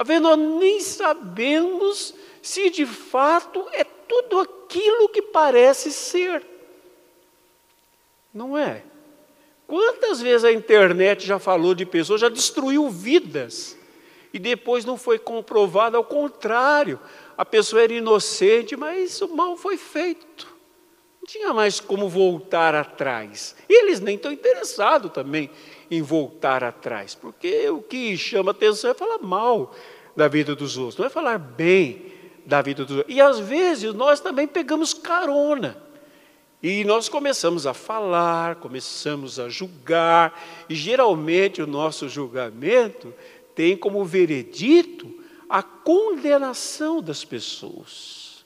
Às 0.00 0.08
vezes 0.08 0.22
nós 0.22 0.38
nem 0.38 0.80
sabemos 0.80 2.14
se 2.40 2.70
de 2.70 2.86
fato 2.86 3.66
é 3.70 3.84
tudo 3.84 4.40
aquilo 4.40 5.10
que 5.10 5.20
parece 5.20 5.92
ser. 5.92 6.42
Não 8.32 8.56
é? 8.56 8.82
Quantas 9.66 10.22
vezes 10.22 10.42
a 10.42 10.52
internet 10.52 11.26
já 11.26 11.38
falou 11.38 11.74
de 11.74 11.84
pessoas, 11.84 12.22
já 12.22 12.30
destruiu 12.30 12.88
vidas, 12.88 13.76
e 14.32 14.38
depois 14.38 14.86
não 14.86 14.96
foi 14.96 15.18
comprovado, 15.18 15.98
ao 15.98 16.04
contrário, 16.04 16.98
a 17.36 17.44
pessoa 17.44 17.82
era 17.82 17.92
inocente, 17.92 18.78
mas 18.78 19.20
o 19.20 19.28
mal 19.28 19.54
foi 19.54 19.76
feito 19.76 20.60
tinha 21.30 21.54
mais 21.54 21.78
como 21.78 22.08
voltar 22.08 22.74
atrás. 22.74 23.54
Eles 23.68 24.00
nem 24.00 24.16
estão 24.16 24.32
interessados 24.32 25.12
também 25.12 25.48
em 25.90 26.00
voltar 26.00 26.62
atrás, 26.62 27.14
porque 27.14 27.68
o 27.68 27.82
que 27.82 28.16
chama 28.16 28.52
atenção 28.52 28.90
é 28.90 28.94
falar 28.94 29.18
mal 29.18 29.74
da 30.14 30.28
vida 30.28 30.54
dos 30.54 30.76
outros, 30.76 30.96
não 30.96 31.06
é 31.06 31.10
falar 31.10 31.38
bem 31.38 32.12
da 32.46 32.62
vida 32.62 32.84
dos 32.84 32.98
outros. 32.98 33.14
E 33.14 33.20
às 33.20 33.38
vezes 33.40 33.92
nós 33.94 34.20
também 34.20 34.46
pegamos 34.46 34.94
carona. 34.94 35.76
E 36.62 36.84
nós 36.84 37.08
começamos 37.08 37.66
a 37.66 37.72
falar, 37.72 38.56
começamos 38.56 39.40
a 39.40 39.48
julgar, 39.48 40.38
e 40.68 40.74
geralmente 40.74 41.62
o 41.62 41.66
nosso 41.66 42.08
julgamento 42.08 43.14
tem 43.54 43.76
como 43.76 44.04
veredito 44.04 45.10
a 45.48 45.62
condenação 45.62 47.00
das 47.02 47.24
pessoas. 47.24 48.44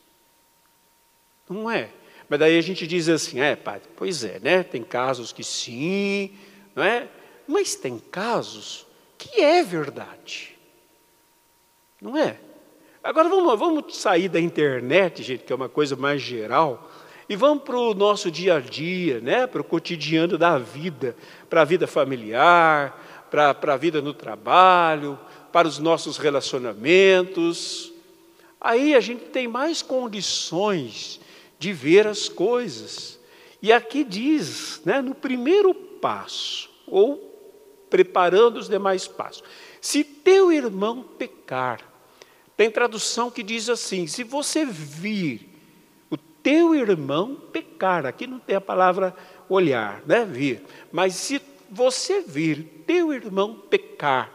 Não 1.49 1.71
é? 1.71 1.91
Mas 2.29 2.39
daí 2.39 2.57
a 2.57 2.63
gente 2.63 2.87
diz 2.87 3.09
assim, 3.09 3.41
é, 3.41 3.55
padre, 3.57 3.89
pois 3.97 4.25
é, 4.25 4.39
né? 4.39 4.63
Tem 4.63 4.83
casos 4.83 5.33
que 5.33 5.43
sim, 5.43 6.33
não 6.75 6.83
é? 6.83 7.09
Mas 7.47 7.75
tem 7.75 7.99
casos 7.99 8.87
que 9.19 9.41
é 9.41 9.63
verdade. 9.63 10.57
Não 12.01 12.17
é? 12.17 12.39
Agora 13.03 13.29
vamos, 13.29 13.59
vamos 13.59 13.97
sair 13.97 14.29
da 14.29 14.41
internet, 14.41 15.23
gente, 15.23 15.45
que 15.45 15.53
é 15.53 15.57
uma 15.57 15.69
coisa 15.69 15.95
mais 15.95 16.23
geral, 16.23 16.91
e 17.29 17.37
vamos 17.37 17.65
para 17.65 17.77
o 17.77 17.95
nosso 17.95 18.31
dia 18.31 18.57
a 18.57 18.61
dia, 18.61 19.21
né? 19.21 19.47
para 19.47 19.61
o 19.61 19.65
cotidiano 19.65 20.37
da 20.37 20.59
vida, 20.59 21.17
para 21.49 21.63
a 21.63 21.65
vida 21.65 21.87
familiar, 21.87 23.27
para, 23.31 23.55
para 23.55 23.75
a 23.75 23.77
vida 23.77 24.03
no 24.03 24.13
trabalho, 24.13 25.19
para 25.53 25.67
os 25.67 25.79
nossos 25.79 26.19
relacionamentos. 26.19 27.93
Aí 28.61 28.95
a 28.95 29.01
gente 29.01 29.25
tem 29.27 29.49
mais 29.49 29.83
condições 29.83 31.21
de 31.59 31.73
ver 31.73 32.07
as 32.07 32.29
coisas. 32.29 33.19
E 33.63 33.73
aqui 33.73 34.05
diz, 34.05 34.83
né, 34.85 35.01
no 35.01 35.15
primeiro 35.15 35.75
passo, 35.75 36.71
ou 36.87 37.34
preparando 37.95 38.57
os 38.57 38.69
demais 38.69 39.07
passos: 39.07 39.45
se 39.81 40.03
teu 40.03 40.51
irmão 40.51 41.05
pecar, 41.17 41.81
tem 42.57 42.69
tradução 42.69 43.31
que 43.31 43.41
diz 43.41 43.69
assim: 43.69 44.09
se 44.09 44.25
você 44.25 44.67
vir 44.67 45.49
o 46.11 46.17
teu 46.17 46.75
irmão 46.75 47.37
pecar, 47.53 48.05
aqui 48.05 48.27
não 48.27 48.41
tem 48.41 48.57
a 48.57 48.61
palavra 48.61 49.15
olhar, 49.49 50.03
né, 50.07 50.25
vir, 50.25 50.65
mas 50.91 51.15
se 51.15 51.41
você 51.71 52.21
vir 52.21 52.83
teu 52.85 53.13
irmão 53.13 53.55
pecar, 53.71 54.33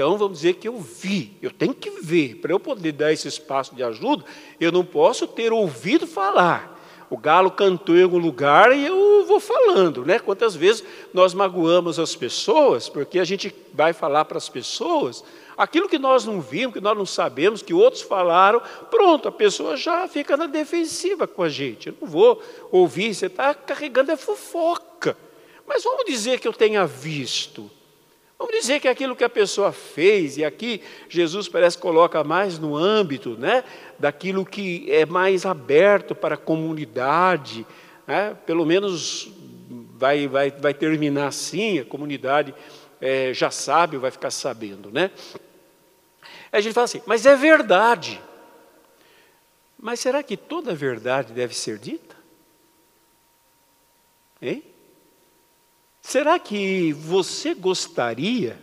então 0.00 0.16
vamos 0.16 0.38
dizer 0.38 0.54
que 0.54 0.66
eu 0.66 0.80
vi, 0.80 1.36
eu 1.42 1.50
tenho 1.50 1.74
que 1.74 1.90
ver. 2.00 2.36
Para 2.36 2.52
eu 2.52 2.58
poder 2.58 2.92
dar 2.92 3.12
esse 3.12 3.28
espaço 3.28 3.74
de 3.74 3.82
ajuda, 3.82 4.24
eu 4.58 4.72
não 4.72 4.82
posso 4.82 5.26
ter 5.26 5.52
ouvido 5.52 6.06
falar. 6.06 6.79
O 7.10 7.16
galo 7.16 7.50
cantou 7.50 7.96
em 7.96 8.04
algum 8.04 8.18
lugar 8.18 8.72
e 8.72 8.86
eu 8.86 9.26
vou 9.26 9.40
falando, 9.40 10.06
né? 10.06 10.20
Quantas 10.20 10.54
vezes 10.54 10.84
nós 11.12 11.34
magoamos 11.34 11.98
as 11.98 12.14
pessoas, 12.14 12.88
porque 12.88 13.18
a 13.18 13.24
gente 13.24 13.52
vai 13.74 13.92
falar 13.92 14.24
para 14.24 14.38
as 14.38 14.48
pessoas 14.48 15.24
aquilo 15.58 15.88
que 15.88 15.98
nós 15.98 16.24
não 16.24 16.40
vimos, 16.40 16.72
que 16.72 16.80
nós 16.80 16.96
não 16.96 17.04
sabemos, 17.04 17.62
que 17.62 17.74
outros 17.74 18.00
falaram, 18.00 18.62
pronto, 18.90 19.26
a 19.26 19.32
pessoa 19.32 19.76
já 19.76 20.06
fica 20.06 20.36
na 20.36 20.46
defensiva 20.46 21.26
com 21.26 21.42
a 21.42 21.48
gente. 21.48 21.88
Eu 21.88 21.96
não 22.00 22.08
vou 22.08 22.40
ouvir, 22.70 23.12
você 23.12 23.26
está 23.26 23.52
carregando 23.54 24.12
a 24.12 24.16
fofoca. 24.16 25.16
Mas 25.66 25.82
vamos 25.82 26.04
dizer 26.04 26.38
que 26.38 26.46
eu 26.46 26.52
tenha 26.52 26.86
visto. 26.86 27.68
Vamos 28.40 28.54
dizer 28.54 28.80
que 28.80 28.88
aquilo 28.88 29.14
que 29.14 29.22
a 29.22 29.28
pessoa 29.28 29.70
fez, 29.70 30.38
e 30.38 30.44
aqui 30.46 30.80
Jesus 31.10 31.46
parece 31.46 31.76
que 31.76 31.82
coloca 31.82 32.24
mais 32.24 32.58
no 32.58 32.74
âmbito 32.74 33.36
né, 33.36 33.62
daquilo 33.98 34.46
que 34.46 34.90
é 34.90 35.04
mais 35.04 35.44
aberto 35.44 36.14
para 36.14 36.36
a 36.36 36.38
comunidade, 36.38 37.66
né, 38.06 38.34
pelo 38.46 38.64
menos 38.64 39.30
vai, 39.94 40.26
vai, 40.26 40.50
vai 40.50 40.72
terminar 40.72 41.26
assim, 41.26 41.80
a 41.80 41.84
comunidade 41.84 42.54
é, 42.98 43.34
já 43.34 43.50
sabe, 43.50 43.98
vai 43.98 44.10
ficar 44.10 44.30
sabendo. 44.30 44.90
Né? 44.90 45.10
Aí 46.50 46.60
a 46.60 46.60
gente 46.62 46.72
fala 46.72 46.86
assim, 46.86 47.02
mas 47.04 47.26
é 47.26 47.36
verdade. 47.36 48.22
Mas 49.78 50.00
será 50.00 50.22
que 50.22 50.38
toda 50.38 50.74
verdade 50.74 51.34
deve 51.34 51.54
ser 51.54 51.76
dita? 51.76 52.16
Hein? 54.40 54.69
Será 56.02 56.38
que 56.38 56.92
você 56.92 57.54
gostaria 57.54 58.58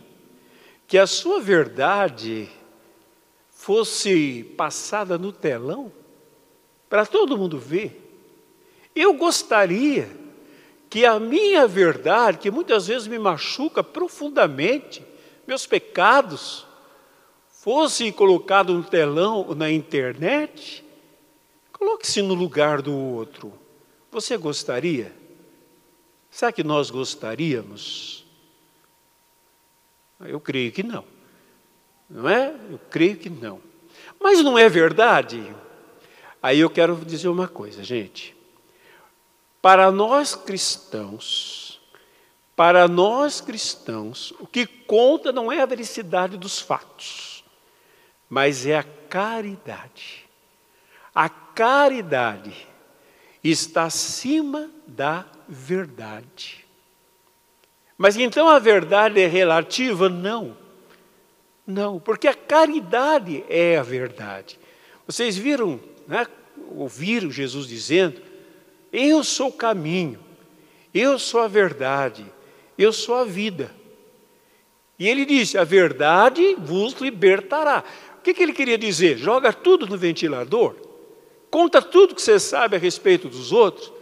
que 0.86 0.98
a 0.98 1.06
sua 1.06 1.40
verdade 1.40 2.48
fosse 3.50 4.44
passada 4.56 5.16
no 5.16 5.32
telão 5.32 5.92
para 6.88 7.06
todo 7.06 7.38
mundo 7.38 7.58
ver? 7.58 8.04
Eu 8.94 9.14
gostaria 9.14 10.10
que 10.90 11.04
a 11.04 11.20
minha 11.20 11.66
verdade, 11.66 12.38
que 12.38 12.50
muitas 12.50 12.86
vezes 12.86 13.06
me 13.06 13.18
machuca 13.18 13.84
profundamente, 13.84 15.04
meus 15.46 15.66
pecados, 15.66 16.66
fosse 17.48 18.10
colocado 18.10 18.72
no 18.72 18.82
telão, 18.82 19.54
na 19.54 19.70
internet, 19.70 20.84
coloque-se 21.72 22.22
no 22.22 22.34
lugar 22.34 22.80
do 22.80 22.94
outro. 22.94 23.52
Você 24.10 24.36
gostaria? 24.36 25.14
Será 26.38 26.52
que 26.52 26.62
nós 26.62 26.88
gostaríamos? 26.88 28.24
Eu 30.20 30.38
creio 30.38 30.70
que 30.70 30.84
não. 30.84 31.04
Não 32.08 32.28
é? 32.28 32.54
Eu 32.70 32.78
creio 32.88 33.16
que 33.16 33.28
não. 33.28 33.60
Mas 34.20 34.40
não 34.44 34.56
é 34.56 34.68
verdade? 34.68 35.52
Aí 36.40 36.60
eu 36.60 36.70
quero 36.70 36.94
dizer 37.04 37.26
uma 37.26 37.48
coisa, 37.48 37.82
gente. 37.82 38.36
Para 39.60 39.90
nós 39.90 40.36
cristãos, 40.36 41.80
para 42.54 42.86
nós 42.86 43.40
cristãos, 43.40 44.32
o 44.38 44.46
que 44.46 44.64
conta 44.64 45.32
não 45.32 45.50
é 45.50 45.60
a 45.60 45.66
veracidade 45.66 46.36
dos 46.36 46.60
fatos, 46.60 47.42
mas 48.30 48.64
é 48.64 48.78
a 48.78 48.84
caridade. 48.84 50.24
A 51.12 51.28
caridade 51.28 52.54
está 53.42 53.86
acima 53.86 54.77
da 54.88 55.26
verdade. 55.46 56.64
Mas 57.96 58.16
então 58.16 58.48
a 58.48 58.58
verdade 58.58 59.20
é 59.20 59.26
relativa? 59.26 60.08
Não. 60.08 60.56
Não, 61.66 62.00
porque 62.00 62.26
a 62.26 62.34
caridade 62.34 63.44
é 63.48 63.76
a 63.76 63.82
verdade. 63.82 64.58
Vocês 65.06 65.36
viram, 65.36 65.78
né, 66.06 66.26
ouviram 66.70 67.30
Jesus 67.30 67.66
dizendo: 67.66 68.22
Eu 68.90 69.22
sou 69.22 69.48
o 69.48 69.52
caminho, 69.52 70.18
eu 70.94 71.18
sou 71.18 71.42
a 71.42 71.48
verdade, 71.48 72.24
eu 72.78 72.92
sou 72.92 73.16
a 73.16 73.24
vida. 73.24 73.70
E 74.98 75.06
ele 75.06 75.26
disse: 75.26 75.58
A 75.58 75.64
verdade 75.64 76.56
vos 76.58 76.94
libertará. 76.94 77.84
O 78.18 78.22
que, 78.22 78.32
que 78.32 78.42
ele 78.42 78.52
queria 78.54 78.78
dizer? 78.78 79.18
Joga 79.18 79.52
tudo 79.52 79.86
no 79.86 79.98
ventilador, 79.98 80.74
conta 81.50 81.82
tudo 81.82 82.14
que 82.14 82.22
você 82.22 82.38
sabe 82.40 82.76
a 82.76 82.78
respeito 82.78 83.28
dos 83.28 83.52
outros, 83.52 83.92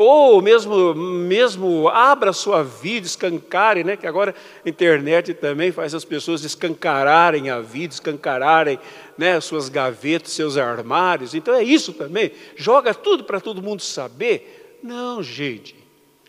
ou 0.00 0.40
mesmo, 0.40 0.94
mesmo 0.94 1.88
abra 1.88 2.32
sua 2.32 2.62
vida, 2.62 3.04
escancare, 3.04 3.82
né? 3.82 3.96
que 3.96 4.06
agora 4.06 4.32
a 4.64 4.68
internet 4.68 5.34
também 5.34 5.72
faz 5.72 5.92
as 5.92 6.04
pessoas 6.04 6.44
escancararem 6.44 7.50
a 7.50 7.60
vida, 7.60 7.94
escancararem 7.94 8.78
né, 9.18 9.40
suas 9.40 9.68
gavetas, 9.68 10.30
seus 10.30 10.56
armários. 10.56 11.34
Então 11.34 11.52
é 11.52 11.64
isso 11.64 11.92
também. 11.92 12.30
Joga 12.54 12.94
tudo 12.94 13.24
para 13.24 13.40
todo 13.40 13.60
mundo 13.60 13.82
saber. 13.82 14.78
Não, 14.84 15.20
gente. 15.20 15.74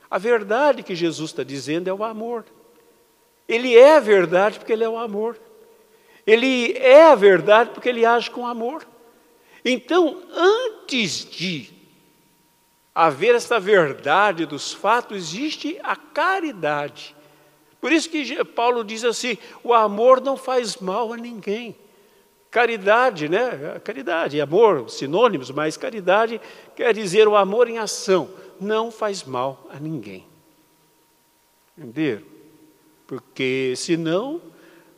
A 0.09 0.17
verdade 0.17 0.81
que 0.81 0.95
Jesus 0.95 1.29
está 1.29 1.43
dizendo 1.43 1.87
é 1.87 1.93
o 1.93 2.03
amor. 2.03 2.45
Ele 3.47 3.77
é 3.77 3.97
a 3.97 3.99
verdade 3.99 4.57
porque 4.57 4.73
ele 4.73 4.83
é 4.83 4.89
o 4.89 4.97
amor. 4.97 5.39
Ele 6.25 6.73
é 6.73 7.03
a 7.03 7.13
verdade 7.13 7.69
porque 7.69 7.89
ele 7.89 8.03
age 8.03 8.31
com 8.31 8.47
amor. 8.47 8.83
Então, 9.63 10.23
antes 10.33 11.23
de 11.23 11.78
haver 13.05 13.33
essa 13.33 13.59
verdade 13.59 14.45
dos 14.45 14.73
fatos, 14.73 15.17
existe 15.17 15.79
a 15.81 15.95
caridade. 15.95 17.15
Por 17.79 17.93
isso 17.93 18.09
que 18.09 18.43
Paulo 18.43 18.83
diz 18.83 19.05
assim: 19.05 19.37
o 19.63 19.73
amor 19.73 20.19
não 20.19 20.35
faz 20.35 20.77
mal 20.77 21.13
a 21.13 21.17
ninguém. 21.17 21.75
Caridade, 22.51 23.29
né? 23.29 23.79
Caridade 23.83 24.41
amor, 24.41 24.89
sinônimos, 24.89 25.51
mas 25.51 25.77
caridade 25.77 26.41
quer 26.75 26.93
dizer 26.93 27.27
o 27.27 27.37
amor 27.37 27.69
em 27.69 27.77
ação. 27.77 28.29
Não 28.59 28.91
faz 28.91 29.23
mal 29.23 29.67
a 29.71 29.79
ninguém. 29.79 30.25
Entenderam? 31.77 32.23
Porque 33.07 33.73
senão 33.77 34.41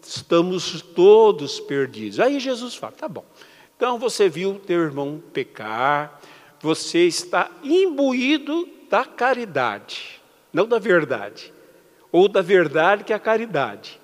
estamos 0.02 0.82
todos 0.82 1.60
perdidos. 1.60 2.20
Aí 2.20 2.40
Jesus 2.40 2.74
fala: 2.74 2.94
tá 2.94 3.08
bom. 3.08 3.26
Então 3.76 4.00
você 4.00 4.28
viu 4.28 4.60
teu 4.60 4.82
irmão 4.82 5.22
pecar, 5.34 6.20
você 6.62 7.08
está 7.08 7.50
imbuído 7.64 8.70
da 8.90 9.04
caridade, 9.04 10.22
não 10.54 10.68
da 10.68 10.78
verdade, 10.78 11.52
ou 12.12 12.28
da 12.28 12.42
verdade 12.42 13.04
que 13.04 13.14
é 13.14 13.16
a 13.16 13.20
caridade. 13.20 14.00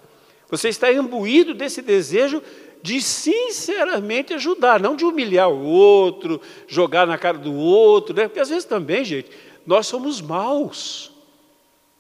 Você 0.50 0.70
está 0.70 0.92
imbuído 0.92 1.54
desse 1.54 1.82
desejo 1.82 2.42
de 2.82 3.02
sinceramente 3.02 4.34
ajudar, 4.34 4.80
não 4.80 4.96
de 4.96 5.06
humilhar 5.06 5.50
o 5.50 5.66
outro, 5.66 6.42
jogar 6.68 7.06
na 7.06 7.18
cara 7.18 7.38
do 7.38 7.54
outro, 7.54 8.16
né? 8.16 8.28
Porque 8.28 8.40
às 8.40 8.50
vezes 8.50 8.66
também, 8.66 9.04
gente, 9.04 9.30
nós 9.66 9.88
somos 9.88 10.22
maus. 10.22 11.12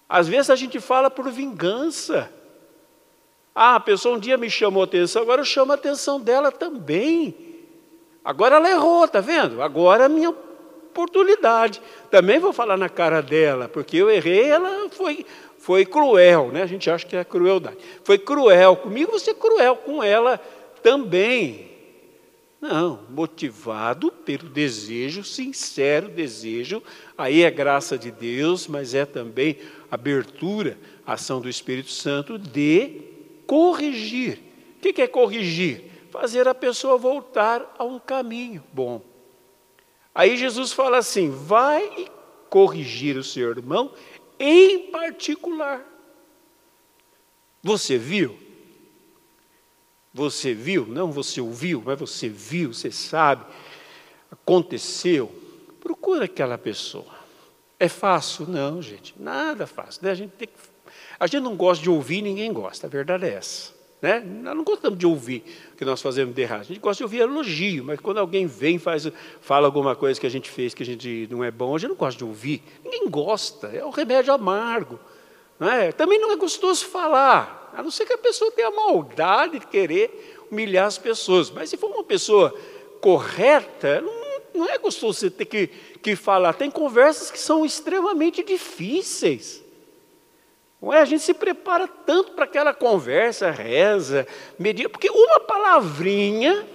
Às 0.07 0.27
vezes 0.27 0.49
a 0.49 0.55
gente 0.55 0.79
fala 0.79 1.09
por 1.09 1.29
vingança. 1.29 2.31
Ah, 3.53 3.75
a 3.75 3.79
pessoa 3.79 4.15
um 4.15 4.19
dia 4.19 4.37
me 4.37 4.49
chamou 4.49 4.83
atenção, 4.83 5.21
agora 5.21 5.41
eu 5.41 5.45
chamo 5.45 5.71
a 5.73 5.75
atenção 5.75 6.21
dela 6.21 6.51
também. 6.51 7.35
Agora 8.23 8.55
ela 8.55 8.69
errou, 8.69 9.07
tá 9.07 9.19
vendo? 9.19 9.61
Agora 9.61 10.05
a 10.05 10.09
minha 10.09 10.31
oportunidade. 10.97 11.79
Também 12.09 12.39
vou 12.39 12.51
falar 12.51 12.75
na 12.75 12.89
cara 12.89 13.21
dela, 13.21 13.69
porque 13.69 13.97
eu 13.97 14.09
errei, 14.09 14.49
ela 14.49 14.89
foi, 14.89 15.23
foi 15.59 15.85
cruel, 15.85 16.49
né? 16.51 16.63
A 16.63 16.67
gente 16.67 16.89
acha 16.89 17.05
que 17.05 17.15
é 17.15 17.23
crueldade. 17.23 17.77
Foi 18.03 18.17
cruel 18.17 18.75
comigo, 18.75 19.11
você 19.11 19.33
cruel 19.33 19.75
com 19.75 20.03
ela 20.03 20.39
também. 20.81 21.67
Não, 22.59 23.01
motivado 23.09 24.11
pelo 24.11 24.49
desejo, 24.49 25.23
sincero 25.23 26.09
desejo, 26.09 26.81
aí 27.15 27.43
é 27.43 27.51
graça 27.51 27.99
de 27.99 28.09
Deus, 28.09 28.67
mas 28.67 28.95
é 28.95 29.05
também 29.05 29.57
abertura, 29.91 30.75
ação 31.05 31.39
do 31.39 31.47
Espírito 31.47 31.91
Santo 31.91 32.39
de 32.39 33.01
corrigir. 33.45 34.39
O 34.77 34.79
que 34.79 35.01
é 35.01 35.07
corrigir? 35.07 35.83
Fazer 36.09 36.47
a 36.47 36.55
pessoa 36.55 36.97
voltar 36.97 37.75
a 37.77 37.83
um 37.83 37.99
caminho 37.99 38.63
bom. 38.73 39.01
Aí 40.17 40.35
Jesus 40.35 40.73
fala 40.73 40.97
assim: 40.97 41.29
vai 41.29 42.07
corrigir 42.49 43.15
o 43.17 43.23
seu 43.23 43.51
irmão 43.51 43.93
em 44.39 44.89
particular. 44.89 45.85
Você 47.61 47.99
viu? 47.99 48.35
Você 50.11 50.55
viu? 50.55 50.87
Não 50.87 51.11
você 51.11 51.39
ouviu, 51.39 51.83
mas 51.85 51.99
você 51.99 52.27
viu, 52.27 52.73
você 52.73 52.91
sabe. 52.91 53.45
Aconteceu. 54.31 55.31
Procura 55.79 56.25
aquela 56.25 56.57
pessoa. 56.57 57.15
É 57.79 57.87
fácil? 57.87 58.47
Não, 58.47 58.81
gente, 58.81 59.13
nada 59.19 59.67
fácil. 59.67 60.03
Né? 60.03 60.09
A, 60.09 60.15
gente 60.15 60.31
tem 60.31 60.47
que... 60.47 60.55
a 61.19 61.27
gente 61.27 61.43
não 61.43 61.55
gosta 61.55 61.83
de 61.83 61.91
ouvir, 61.91 62.23
ninguém 62.23 62.51
gosta, 62.51 62.87
a 62.87 62.89
verdade 62.89 63.25
é 63.25 63.33
essa. 63.33 63.76
Né? 64.01 64.19
Nós 64.19 64.55
não 64.55 64.63
gostamos 64.63 64.99
de 64.99 65.07
ouvir 65.07 65.43
o 65.73 65.75
que 65.75 65.83
nós 65.83 66.01
fazemos 66.01 66.35
de 66.35 66.41
errado. 66.41 66.61
A 66.61 66.63
gente 66.63 66.79
gosta 66.79 66.97
de 66.97 67.03
ouvir 67.03 67.19
elogio, 67.21 67.83
mas 67.83 67.99
quando 67.99 68.19
alguém 68.19 68.45
vem 68.45 68.77
faz, 68.77 69.09
fala 69.41 69.65
alguma 69.65 69.95
coisa 69.95 70.19
que 70.19 70.27
a 70.27 70.29
gente 70.29 70.49
fez 70.49 70.73
que 70.73 70.83
a 70.83 70.85
gente 70.85 71.27
não 71.31 71.43
é 71.43 71.49
bom, 71.49 71.75
a 71.75 71.79
gente 71.79 71.89
não 71.89 71.95
gosta 71.95 72.17
de 72.17 72.23
ouvir. 72.23 72.61
Ninguém 72.83 73.09
gosta, 73.09 73.67
é 73.67 73.83
um 73.83 73.89
remédio 73.89 74.31
amargo. 74.33 74.99
Não 75.59 75.69
é? 75.69 75.91
Também 75.91 76.19
não 76.19 76.31
é 76.31 76.35
gostoso 76.35 76.85
falar, 76.85 77.71
a 77.75 77.81
não 77.81 77.89
ser 77.89 78.05
que 78.05 78.13
a 78.13 78.17
pessoa 78.17 78.51
tenha 78.51 78.67
a 78.67 78.71
maldade 78.71 79.59
de 79.59 79.65
querer 79.65 80.45
humilhar 80.51 80.85
as 80.85 80.99
pessoas. 80.99 81.49
Mas 81.49 81.71
se 81.71 81.77
for 81.77 81.89
uma 81.89 82.03
pessoa 82.03 82.53
correta, 83.01 84.01
não, 84.01 84.13
não 84.53 84.69
é 84.69 84.77
gostoso 84.77 85.19
você 85.19 85.31
ter 85.31 85.45
que, 85.45 85.67
que 86.01 86.15
falar. 86.15 86.53
Tem 86.53 86.69
conversas 86.69 87.31
que 87.31 87.39
são 87.39 87.65
extremamente 87.65 88.43
difíceis. 88.43 89.63
Não 90.81 90.93
é? 90.93 91.01
A 91.01 91.05
gente 91.05 91.23
se 91.23 91.33
prepara 91.33 91.87
tanto 91.87 92.31
para 92.33 92.45
aquela 92.45 92.73
conversa, 92.73 93.49
reza, 93.49 94.27
medita, 94.57 94.89
porque 94.89 95.09
uma 95.09 95.39
palavrinha 95.39 96.67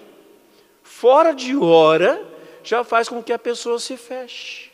fora 0.82 1.32
de 1.32 1.56
hora 1.56 2.24
já 2.64 2.84
faz 2.84 3.08
com 3.08 3.22
que 3.22 3.32
a 3.32 3.38
pessoa 3.38 3.78
se 3.78 3.96
feche. 3.96 4.72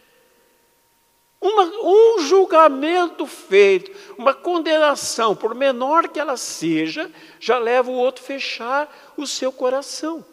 Uma, 1.40 1.64
um 1.64 2.18
julgamento 2.20 3.24
feito, 3.24 3.92
uma 4.18 4.34
condenação, 4.34 5.36
por 5.36 5.54
menor 5.54 6.08
que 6.08 6.18
ela 6.18 6.36
seja, 6.36 7.10
já 7.38 7.58
leva 7.58 7.90
o 7.90 7.94
outro 7.94 8.24
a 8.24 8.26
fechar 8.26 9.12
o 9.16 9.26
seu 9.26 9.52
coração. 9.52 10.24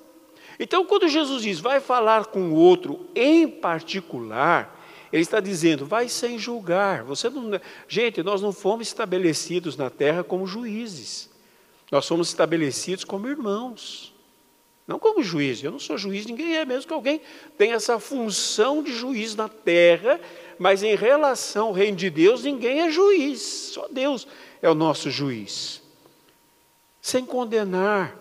Então, 0.60 0.86
quando 0.86 1.08
Jesus 1.08 1.43
diz, 1.43 1.60
vai 1.60 1.79
falar 1.79 2.25
com 2.25 2.49
o 2.49 2.55
outro 2.55 3.08
em 3.13 3.47
particular, 3.47 4.74
ele 5.12 5.22
está 5.22 5.39
dizendo, 5.39 5.86
vai 5.86 6.10
sem 6.10 6.38
julgar. 6.38 7.04
Você 7.04 7.30
não... 7.30 7.60
Gente, 7.88 8.24
nós 8.24 8.41
não 8.41 8.52
fomos 8.52 8.88
estabelecidos 8.88 9.78
na 9.78 9.89
terra 9.89 10.24
como 10.24 10.48
juízes. 10.48 11.30
Nós 11.91 12.08
fomos 12.08 12.30
estabelecidos 12.30 13.04
como 13.04 13.28
irmãos. 13.28 14.13
Não 14.88 15.00
como 15.00 15.24
juiz, 15.24 15.63
eu 15.63 15.72
não 15.72 15.80
sou 15.80 15.98
juiz, 15.98 16.28
ninguém 16.28 16.58
é, 16.58 16.63
mesmo 16.63 16.88
que 16.88 16.94
alguém 16.94 17.20
tenha 17.58 17.76
essa 17.76 18.00
função 18.00 18.84
de 18.84 18.94
juiz 18.94 19.36
na 19.36 19.50
terra, 19.50 20.20
mas 20.60 20.84
em 20.84 20.96
relação 20.96 21.68
ao 21.68 21.74
reino 21.74 21.98
de 21.98 22.10
Deus, 22.10 22.44
ninguém 22.44 22.82
é 22.82 22.91
juiz, 22.91 23.41
só 23.74 23.88
Deus 23.88 24.28
é 24.62 24.70
o 24.70 24.76
nosso 24.76 25.10
juiz. 25.10 25.82
Sem 27.02 27.26
condenar, 27.26 28.15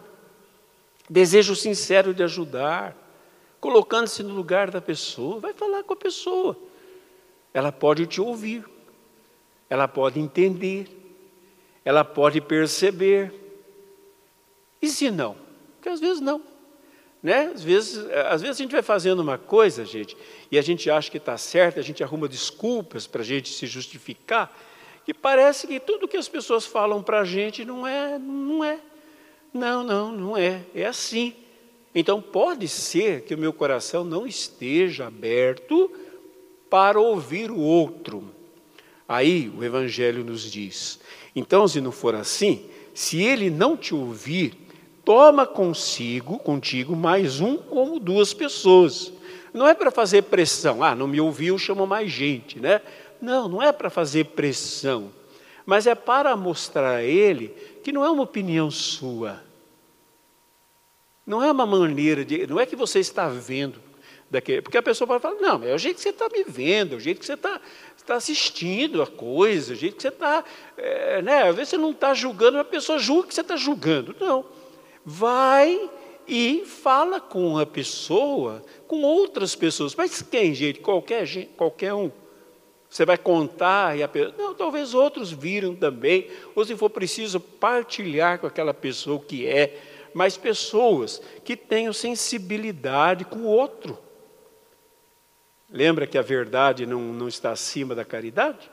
desejo 1.08 1.54
sincero 1.54 2.14
de 2.14 2.22
ajudar, 2.22 2.96
colocando-se 3.60 4.22
no 4.22 4.34
lugar 4.34 4.70
da 4.70 4.80
pessoa, 4.80 5.40
vai 5.40 5.52
falar 5.52 5.82
com 5.84 5.92
a 5.92 5.96
pessoa. 5.96 6.56
Ela 7.54 7.70
pode 7.70 8.04
te 8.06 8.20
ouvir, 8.20 8.64
ela 9.70 9.86
pode 9.86 10.18
entender, 10.18 10.88
ela 11.84 12.04
pode 12.04 12.40
perceber. 12.40 13.32
E 14.82 14.88
se 14.88 15.10
não? 15.10 15.36
Porque 15.76 15.88
às 15.88 16.00
vezes 16.00 16.20
não. 16.20 16.42
Né? 17.22 17.52
Às, 17.54 17.62
vezes, 17.62 17.96
às 18.28 18.42
vezes 18.42 18.58
a 18.58 18.62
gente 18.62 18.72
vai 18.72 18.82
fazendo 18.82 19.20
uma 19.20 19.38
coisa, 19.38 19.84
gente, 19.84 20.14
e 20.50 20.58
a 20.58 20.62
gente 20.62 20.90
acha 20.90 21.10
que 21.10 21.16
está 21.16 21.38
certo, 21.38 21.80
a 21.80 21.82
gente 21.82 22.02
arruma 22.02 22.28
desculpas 22.28 23.06
para 23.06 23.22
a 23.22 23.24
gente 23.24 23.48
se 23.50 23.66
justificar, 23.66 24.54
que 25.06 25.14
parece 25.14 25.66
que 25.66 25.80
tudo 25.80 26.08
que 26.08 26.18
as 26.18 26.28
pessoas 26.28 26.66
falam 26.66 27.02
para 27.02 27.20
a 27.20 27.24
gente 27.24 27.64
não 27.64 27.86
é, 27.86 28.18
não 28.18 28.62
é. 28.62 28.78
Não, 29.54 29.84
não, 29.84 30.10
não 30.10 30.36
é. 30.36 30.62
É 30.74 30.84
assim. 30.84 31.34
Então 31.94 32.20
pode 32.20 32.66
ser 32.66 33.22
que 33.22 33.34
o 33.34 33.38
meu 33.38 33.52
coração 33.52 34.04
não 34.04 34.26
esteja 34.26 35.06
aberto 35.06 35.90
para 36.74 36.98
ouvir 36.98 37.52
o 37.52 37.60
outro. 37.60 38.24
Aí 39.08 39.48
o 39.56 39.62
Evangelho 39.62 40.24
nos 40.24 40.50
diz: 40.50 40.98
então, 41.36 41.68
se 41.68 41.80
não 41.80 41.92
for 41.92 42.16
assim, 42.16 42.64
se 42.92 43.22
ele 43.22 43.48
não 43.48 43.76
te 43.76 43.94
ouvir, 43.94 44.56
toma 45.04 45.46
consigo, 45.46 46.36
contigo, 46.36 46.96
mais 46.96 47.40
um 47.40 47.60
ou 47.70 48.00
duas 48.00 48.34
pessoas. 48.34 49.12
Não 49.52 49.68
é 49.68 49.72
para 49.72 49.92
fazer 49.92 50.22
pressão, 50.22 50.82
ah, 50.82 50.96
não 50.96 51.06
me 51.06 51.20
ouviu, 51.20 51.56
chama 51.58 51.86
mais 51.86 52.10
gente, 52.10 52.58
né? 52.58 52.80
Não, 53.22 53.48
não 53.48 53.62
é 53.62 53.70
para 53.70 53.88
fazer 53.88 54.24
pressão, 54.24 55.12
mas 55.64 55.86
é 55.86 55.94
para 55.94 56.36
mostrar 56.36 56.96
a 56.96 57.04
ele 57.04 57.54
que 57.84 57.92
não 57.92 58.04
é 58.04 58.10
uma 58.10 58.24
opinião 58.24 58.68
sua, 58.68 59.40
não 61.24 61.40
é 61.40 61.52
uma 61.52 61.66
maneira 61.66 62.24
de, 62.24 62.48
não 62.48 62.58
é 62.58 62.66
que 62.66 62.74
você 62.74 62.98
está 62.98 63.28
vendo 63.28 63.93
daquele, 64.34 64.62
porque 64.62 64.78
a 64.78 64.82
pessoa 64.82 65.08
pode 65.08 65.22
falar, 65.22 65.40
não, 65.40 65.64
é 65.64 65.74
o 65.74 65.78
jeito 65.78 65.96
que 65.96 66.02
você 66.02 66.10
está 66.10 66.28
me 66.28 66.44
vendo, 66.44 66.94
é 66.94 66.96
o 66.96 67.00
jeito 67.00 67.18
que 67.18 67.26
você 67.26 67.32
está, 67.34 67.60
está 67.96 68.14
assistindo 68.14 69.02
a 69.02 69.06
coisa, 69.06 69.72
o 69.72 69.76
jeito 69.76 69.96
que 69.96 70.02
você 70.02 70.08
está, 70.08 70.44
é, 70.76 71.22
né? 71.22 71.48
Às 71.48 71.56
vezes 71.56 71.70
você 71.70 71.78
não 71.78 71.90
está 71.90 72.12
julgando, 72.14 72.58
a 72.58 72.64
pessoa 72.64 72.98
julga 72.98 73.28
que 73.28 73.34
você 73.34 73.40
está 73.40 73.56
julgando, 73.56 74.14
não 74.20 74.44
vai 75.04 75.90
e 76.26 76.64
fala 76.64 77.20
com 77.20 77.58
a 77.58 77.66
pessoa, 77.66 78.64
com 78.88 79.02
outras 79.02 79.54
pessoas. 79.54 79.94
Mas 79.94 80.22
quem, 80.22 80.54
gente? 80.54 80.80
Qualquer, 80.80 81.26
gente, 81.26 81.50
qualquer 81.56 81.92
um. 81.92 82.10
Você 82.88 83.04
vai 83.04 83.18
contar 83.18 83.98
e 83.98 84.02
a 84.02 84.08
pessoa. 84.08 84.34
Não, 84.38 84.54
talvez 84.54 84.94
outros 84.94 85.30
viram 85.30 85.74
também, 85.74 86.28
ou 86.54 86.64
se 86.64 86.76
for 86.76 86.88
preciso, 86.88 87.38
partilhar 87.38 88.38
com 88.38 88.46
aquela 88.46 88.72
pessoa 88.72 89.20
que 89.20 89.46
é. 89.46 89.78
Mas 90.14 90.36
pessoas 90.36 91.20
que 91.44 91.56
tenham 91.56 91.92
sensibilidade 91.92 93.24
com 93.24 93.40
o 93.40 93.46
outro. 93.46 93.98
Lembra 95.74 96.06
que 96.06 96.16
a 96.16 96.22
verdade 96.22 96.86
não, 96.86 97.00
não 97.00 97.26
está 97.26 97.50
acima 97.50 97.96
da 97.96 98.04
caridade? 98.04 98.70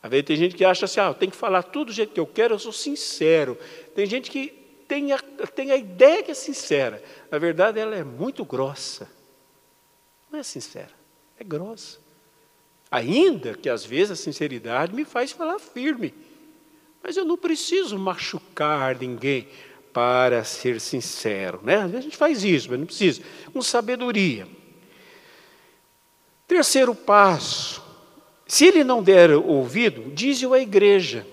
Às 0.00 0.08
vezes 0.08 0.26
tem 0.26 0.36
gente 0.36 0.54
que 0.54 0.64
acha 0.64 0.84
assim, 0.84 1.00
ah, 1.00 1.08
eu 1.08 1.14
tenho 1.14 1.32
que 1.32 1.36
falar 1.36 1.64
tudo 1.64 1.86
do 1.86 1.92
jeito 1.92 2.12
que 2.12 2.20
eu 2.20 2.26
quero, 2.26 2.54
eu 2.54 2.58
sou 2.60 2.72
sincero. 2.72 3.58
Tem 3.96 4.06
gente 4.06 4.30
que 4.30 4.50
tem 4.86 5.10
a, 5.10 5.18
tem 5.18 5.72
a 5.72 5.76
ideia 5.76 6.22
que 6.22 6.30
é 6.30 6.34
sincera. 6.34 7.02
Na 7.28 7.36
verdade, 7.36 7.80
ela 7.80 7.96
é 7.96 8.04
muito 8.04 8.44
grossa. 8.44 9.10
Não 10.30 10.38
é 10.38 10.44
sincera, 10.44 10.92
é 11.36 11.42
grossa. 11.42 11.98
Ainda 12.88 13.54
que 13.54 13.68
às 13.68 13.84
vezes 13.84 14.12
a 14.12 14.16
sinceridade 14.16 14.94
me 14.94 15.04
faz 15.04 15.32
falar 15.32 15.58
firme. 15.58 16.14
Mas 17.02 17.16
eu 17.16 17.24
não 17.24 17.36
preciso 17.36 17.98
machucar 17.98 18.96
ninguém 18.96 19.48
para 19.92 20.44
ser 20.44 20.80
sincero. 20.80 21.58
Né? 21.64 21.74
Às 21.74 21.90
vezes 21.90 21.98
a 21.98 22.02
gente 22.02 22.16
faz 22.16 22.44
isso, 22.44 22.70
mas 22.70 22.78
não 22.78 22.86
precisa. 22.86 23.20
Com 23.52 23.60
sabedoria. 23.60 24.46
Terceiro 26.48 26.94
passo. 26.94 27.82
Se 28.46 28.64
ele 28.64 28.82
não 28.82 29.02
der 29.02 29.30
ouvido, 29.30 30.10
diz-o 30.14 30.54
à 30.54 30.58
igreja. 30.58 31.26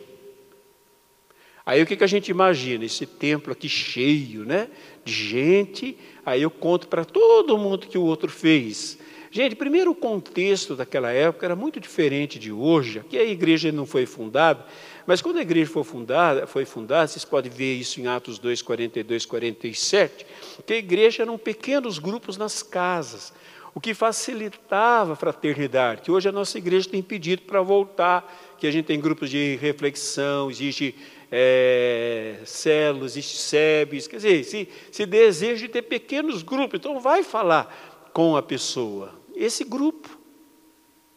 Aí 1.65 1.82
o 1.82 1.86
que, 1.86 1.95
que 1.95 2.04
a 2.04 2.08
gente 2.08 2.30
imagina? 2.30 2.84
Esse 2.84 3.06
templo 3.06 3.54
aqui 3.54 3.69
cheio, 3.69 4.45
né? 4.45 4.67
De 5.06 5.13
gente. 5.13 5.97
Aí 6.25 6.41
eu 6.41 6.51
conto 6.51 6.89
para 6.89 7.06
todo 7.06 7.58
mundo 7.58 7.88
que 7.88 7.97
o 7.97 8.04
outro 8.04 8.30
fez. 8.30 8.99
Gente, 9.32 9.56
primeiro 9.56 9.91
o 9.91 9.95
contexto 9.95 10.75
daquela 10.75 11.12
época 11.12 11.45
era 11.45 11.56
muito 11.56 11.80
diferente 11.80 12.38
de 12.38 12.51
hoje. 12.51 12.99
Aqui 12.99 13.17
a 13.17 13.23
igreja 13.23 13.71
não 13.71 13.86
foi 13.86 14.06
fundada, 14.06 14.65
mas 15.06 15.21
quando 15.21 15.39
a 15.39 15.41
igreja 15.41 15.69
foi 15.69 15.84
fundada, 15.84 16.47
foi 16.47 16.63
fundada, 16.63 17.08
vocês 17.08 17.25
podem 17.25 17.51
ver 17.51 17.75
isso 17.75 17.99
em 17.99 18.08
Atos 18.08 18.39
2, 18.39 18.62
42, 18.62 19.25
47, 19.25 20.25
que 20.65 20.73
a 20.73 20.78
igreja 20.78 21.23
eram 21.23 21.38
pequenos 21.38 21.99
grupos 21.99 22.38
nas 22.38 22.63
casas, 22.63 23.34
o 23.76 23.82
que 23.82 23.94
facilitava 23.94 25.14
a 25.14 25.16
fraternidade, 25.18 26.02
que 26.02 26.10
hoje 26.10 26.30
a 26.30 26.32
nossa 26.32 26.58
igreja 26.58 26.90
tem 26.90 27.04
pedido 27.04 27.42
para 27.42 27.62
voltar, 27.62 28.56
que 28.58 28.66
a 28.66 28.72
gente 28.72 28.86
tem 28.86 28.98
grupos 28.98 29.30
de 29.30 29.58
reflexão, 29.58 30.50
existe 30.50 30.96
é, 31.30 32.38
células, 32.46 33.14
SEBs, 33.14 34.08
quer 34.08 34.16
dizer, 34.16 34.44
se, 34.46 34.70
se 34.90 35.06
deseja 35.06 35.68
ter 35.68 35.82
pequenos 35.82 36.42
grupos, 36.42 36.80
então 36.80 37.02
vai 37.02 37.22
falar 37.22 38.10
com 38.14 38.38
a 38.38 38.42
pessoa. 38.42 39.14
Esse 39.36 39.66
grupo. 39.66 40.18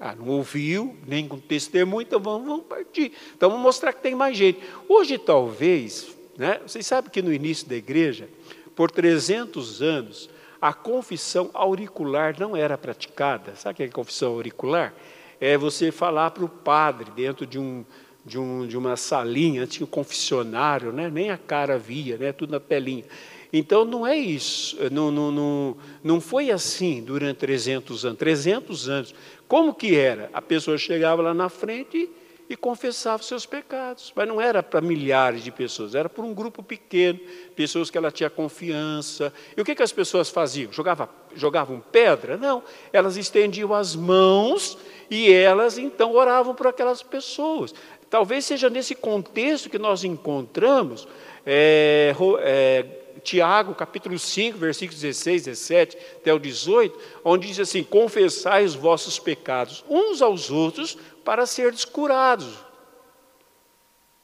Ah, 0.00 0.16
não 0.16 0.28
ouviu, 0.28 0.96
nem 1.06 1.28
com 1.28 1.38
testemunho, 1.38 2.02
então 2.02 2.20
vamos, 2.20 2.46
vamos 2.46 2.66
partir. 2.66 3.12
Então 3.36 3.50
vamos 3.50 3.64
mostrar 3.64 3.92
que 3.92 4.02
tem 4.02 4.16
mais 4.16 4.36
gente. 4.36 4.60
Hoje, 4.88 5.16
talvez, 5.16 6.08
né, 6.36 6.60
vocês 6.66 6.86
sabem 6.86 7.10
que 7.10 7.22
no 7.22 7.32
início 7.32 7.68
da 7.68 7.76
igreja, 7.76 8.28
por 8.74 8.90
300 8.90 9.80
anos, 9.80 10.30
a 10.60 10.72
confissão 10.72 11.50
auricular 11.54 12.34
não 12.38 12.56
era 12.56 12.76
praticada. 12.76 13.54
Sabe 13.54 13.74
o 13.74 13.76
que 13.76 13.82
é 13.84 13.88
confissão 13.88 14.32
auricular? 14.32 14.92
É 15.40 15.56
você 15.56 15.92
falar 15.92 16.32
para 16.32 16.44
o 16.44 16.48
padre 16.48 17.10
dentro 17.14 17.46
de 17.46 17.58
um, 17.58 17.84
de, 18.24 18.38
um, 18.38 18.66
de 18.66 18.76
uma 18.76 18.96
salinha, 18.96 19.66
tinha 19.66 19.86
um 19.86 19.90
confessionário, 19.90 20.92
né? 20.92 21.08
nem 21.08 21.30
a 21.30 21.38
cara 21.38 21.78
via, 21.78 22.16
né? 22.16 22.32
tudo 22.32 22.50
na 22.50 22.60
telinha. 22.60 23.04
Então 23.52 23.84
não 23.84 24.06
é 24.06 24.16
isso, 24.16 24.76
não, 24.92 25.10
não, 25.10 25.30
não, 25.32 25.76
não 26.04 26.20
foi 26.20 26.50
assim 26.50 27.02
durante 27.02 27.38
300 27.38 28.04
anos. 28.04 28.18
300 28.18 28.88
anos. 28.88 29.14
Como 29.46 29.72
que 29.72 29.96
era? 29.96 30.28
A 30.34 30.42
pessoa 30.42 30.76
chegava 30.76 31.22
lá 31.22 31.32
na 31.32 31.48
frente 31.48 31.96
e 31.96 32.10
confessava 32.56 33.20
os 33.20 33.28
seus 33.28 33.44
pecados. 33.44 34.12
Mas 34.16 34.26
não 34.26 34.40
era 34.40 34.62
para 34.62 34.80
milhares 34.80 35.44
de 35.44 35.50
pessoas, 35.50 35.94
era 35.94 36.08
para 36.08 36.24
um 36.24 36.32
grupo 36.32 36.62
pequeno, 36.62 37.20
pessoas 37.54 37.90
que 37.90 37.98
ela 37.98 38.10
tinha 38.10 38.30
confiança. 38.30 39.32
E 39.56 39.60
o 39.60 39.64
que, 39.64 39.74
que 39.74 39.82
as 39.82 39.92
pessoas 39.92 40.30
faziam? 40.30 40.72
Jogava, 40.72 41.08
jogavam 41.34 41.82
pedra? 41.92 42.36
Não, 42.36 42.62
elas 42.92 43.16
estendiam 43.16 43.74
as 43.74 43.94
mãos 43.94 44.78
e 45.10 45.32
elas 45.32 45.78
então 45.78 46.14
oravam 46.14 46.54
por 46.54 46.66
aquelas 46.66 47.02
pessoas. 47.02 47.74
Talvez 48.08 48.46
seja 48.46 48.70
nesse 48.70 48.94
contexto 48.94 49.68
que 49.68 49.78
nós 49.78 50.02
encontramos 50.02 51.06
é, 51.44 52.14
é, 52.40 52.86
Tiago, 53.22 53.74
capítulo 53.74 54.18
5, 54.18 54.56
versículos 54.56 55.00
16, 55.00 55.44
17 55.44 55.98
até 56.16 56.32
o 56.32 56.38
18, 56.38 56.98
onde 57.24 57.48
diz 57.48 57.60
assim: 57.60 57.82
Confessai 57.82 58.64
os 58.64 58.74
vossos 58.74 59.18
pecados 59.18 59.84
uns 59.88 60.22
aos 60.22 60.50
outros 60.50 60.96
para 61.28 61.44
seres 61.44 61.84
curados. 61.84 62.54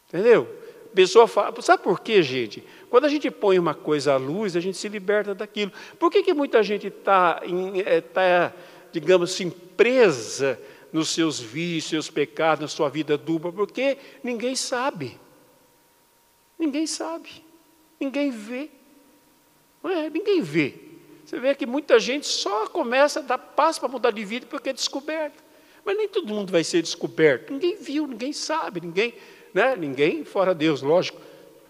Entendeu? 0.08 0.48
A 0.90 0.94
pessoa 0.94 1.28
fala, 1.28 1.60
sabe 1.60 1.82
por 1.82 2.00
quê, 2.00 2.22
gente? 2.22 2.64
Quando 2.88 3.04
a 3.04 3.10
gente 3.10 3.30
põe 3.30 3.58
uma 3.58 3.74
coisa 3.74 4.14
à 4.14 4.16
luz, 4.16 4.56
a 4.56 4.60
gente 4.60 4.78
se 4.78 4.88
liberta 4.88 5.34
daquilo. 5.34 5.70
Por 5.98 6.10
que, 6.10 6.22
que 6.22 6.32
muita 6.32 6.62
gente 6.62 6.86
está, 6.86 7.42
é, 7.84 8.00
tá, 8.00 8.54
digamos 8.90 9.34
assim, 9.34 9.50
presa 9.50 10.58
nos 10.90 11.10
seus 11.10 11.38
vícios, 11.38 11.90
seus 11.90 12.10
pecados, 12.10 12.62
na 12.62 12.68
sua 12.68 12.88
vida 12.88 13.18
dupla, 13.18 13.52
porque 13.52 13.98
ninguém 14.22 14.56
sabe. 14.56 15.20
Ninguém 16.58 16.86
sabe. 16.86 17.44
Ninguém 18.00 18.30
vê. 18.30 18.70
É, 19.84 20.08
ninguém 20.08 20.40
vê. 20.40 20.74
Você 21.26 21.38
vê 21.38 21.54
que 21.54 21.66
muita 21.66 22.00
gente 22.00 22.26
só 22.26 22.66
começa 22.66 23.20
a 23.20 23.22
dar 23.22 23.36
passo 23.36 23.78
para 23.78 23.90
mudar 23.90 24.10
de 24.10 24.24
vida 24.24 24.46
porque 24.48 24.70
é 24.70 24.72
descoberto. 24.72 25.43
Mas 25.84 25.96
nem 25.96 26.08
todo 26.08 26.32
mundo 26.32 26.50
vai 26.50 26.64
ser 26.64 26.82
descoberto. 26.82 27.52
Ninguém 27.52 27.76
viu, 27.76 28.06
ninguém 28.06 28.32
sabe, 28.32 28.80
ninguém, 28.80 29.14
né? 29.52 29.76
ninguém 29.76 30.24
fora 30.24 30.54
Deus, 30.54 30.82
lógico. 30.82 31.20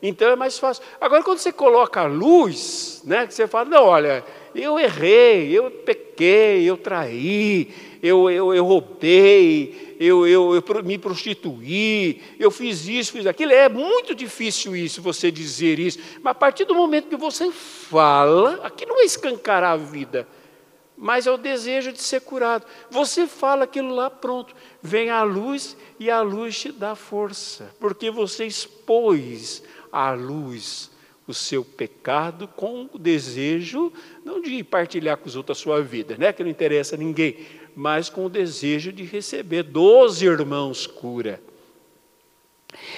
Então 0.07 0.31
é 0.31 0.37
mais 0.37 0.59
fácil. 0.59 0.85
Agora, 1.01 1.23
quando 1.23 1.39
você 1.39 1.51
coloca 1.51 2.03
a 2.03 2.07
luz, 2.07 3.01
né, 3.05 3.27
que 3.27 3.33
você 3.33 3.47
fala, 3.47 3.71
não, 3.71 3.85
olha, 3.85 4.23
eu 4.55 4.79
errei, 4.79 5.51
eu 5.51 5.71
pequei, 5.71 6.63
eu 6.65 6.77
traí, 6.77 7.73
eu, 8.03 8.29
eu, 8.29 8.55
eu 8.55 8.65
roubei, 8.67 9.97
eu, 9.99 10.27
eu, 10.27 10.55
eu 10.55 10.85
me 10.85 10.99
prostituí, 10.99 12.21
eu 12.39 12.51
fiz 12.51 12.87
isso, 12.87 13.13
fiz 13.13 13.27
aquilo. 13.27 13.53
É 13.53 13.67
muito 13.67 14.15
difícil 14.15 14.77
isso, 14.77 15.01
você 15.01 15.31
dizer 15.31 15.79
isso. 15.79 15.99
Mas 16.23 16.33
a 16.33 16.35
partir 16.35 16.67
do 16.67 16.75
momento 16.75 17.09
que 17.09 17.17
você 17.17 17.51
fala, 17.51 18.61
aqui 18.63 18.85
não 18.85 19.01
é 19.01 19.05
escancarar 19.05 19.73
a 19.73 19.77
vida, 19.77 20.29
mas 20.97 21.27
é 21.27 21.31
o 21.31 21.37
desejo 21.37 21.93
de 21.93 22.03
ser 22.03 22.21
curado. 22.21 22.65
Você 22.91 23.27
fala 23.27 23.65
aquilo 23.65 23.95
lá, 23.95 24.09
pronto. 24.09 24.55
Vem 24.83 25.11
a 25.11 25.23
luz 25.23 25.77
e 25.99 26.11
a 26.11 26.21
luz 26.21 26.59
te 26.59 26.73
dá 26.73 26.95
força, 26.95 27.75
porque 27.81 28.11
você 28.11 28.47
expôs 28.47 29.63
à 29.91 30.13
luz 30.13 30.91
o 31.27 31.33
seu 31.33 31.65
pecado 31.65 32.47
com 32.49 32.89
o 32.93 32.99
desejo, 32.99 33.93
não 34.25 34.41
de 34.41 34.63
partilhar 34.63 35.17
com 35.17 35.27
os 35.27 35.37
outros 35.37 35.59
a 35.59 35.61
sua 35.61 35.83
vida, 35.83 36.17
né, 36.19 36.33
que 36.33 36.43
não 36.43 36.51
interessa 36.51 36.97
a 36.97 36.99
ninguém, 36.99 37.39
mas 37.75 38.09
com 38.09 38.27
o 38.27 38.31
desejo 38.31 38.93
de 38.93 39.05
receber 39.05 39.63
dos 39.63 40.21
irmãos 40.21 40.87
cura. 40.87 41.41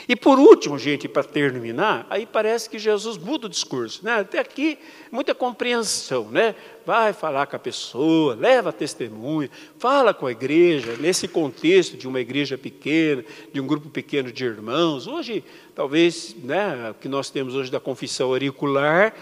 E 0.09 0.15
por 0.15 0.39
último, 0.39 0.79
gente, 0.79 1.09
para 1.09 1.25
terminar, 1.25 2.07
aí 2.09 2.27
parece 2.27 2.69
que 2.71 2.79
Jesus 2.79 3.19
muda 3.19 3.47
o 3.47 3.51
discurso. 3.51 4.05
Né? 4.05 4.21
Até 4.21 4.39
aqui, 4.39 4.79
muita 5.11 5.35
compreensão. 5.35 6.29
Né? 6.31 6.55
Vai 6.85 7.13
falar 7.13 7.47
com 7.47 7.57
a 7.57 7.59
pessoa, 7.59 8.35
leva 8.35 8.73
testemunho, 8.73 9.51
fala 9.79 10.15
com 10.15 10.27
a 10.27 10.31
igreja, 10.33 10.97
nesse 10.99 11.27
contexto 11.27 11.97
de 11.97 12.07
uma 12.07 12.21
igreja 12.21 12.57
pequena, 12.57 13.25
de 13.53 13.61
um 13.61 13.67
grupo 13.67 13.89
pequeno 13.89 14.31
de 14.31 14.45
irmãos. 14.45 15.07
Hoje, 15.07 15.43
talvez, 15.75 16.37
né, 16.43 16.91
o 16.91 16.95
que 16.95 17.09
nós 17.09 17.29
temos 17.31 17.55
hoje 17.55 17.71
da 17.71 17.81
confissão 17.81 18.29
auricular, 18.29 19.13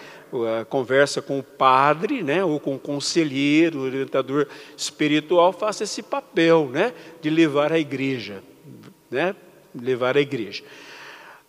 a 0.61 0.65
conversa 0.65 1.23
com 1.23 1.39
o 1.39 1.43
padre, 1.43 2.23
né, 2.23 2.45
ou 2.45 2.59
com 2.59 2.75
o 2.75 2.79
conselheiro, 2.79 3.79
o 3.79 3.83
orientador 3.83 4.47
espiritual, 4.77 5.53
faça 5.53 5.85
esse 5.85 6.03
papel 6.03 6.69
né, 6.73 6.93
de 7.21 7.31
levar 7.31 7.73
a 7.73 7.79
igreja. 7.79 8.43
Né, 9.11 9.35
levar 9.75 10.17
à 10.17 10.21
igreja. 10.21 10.63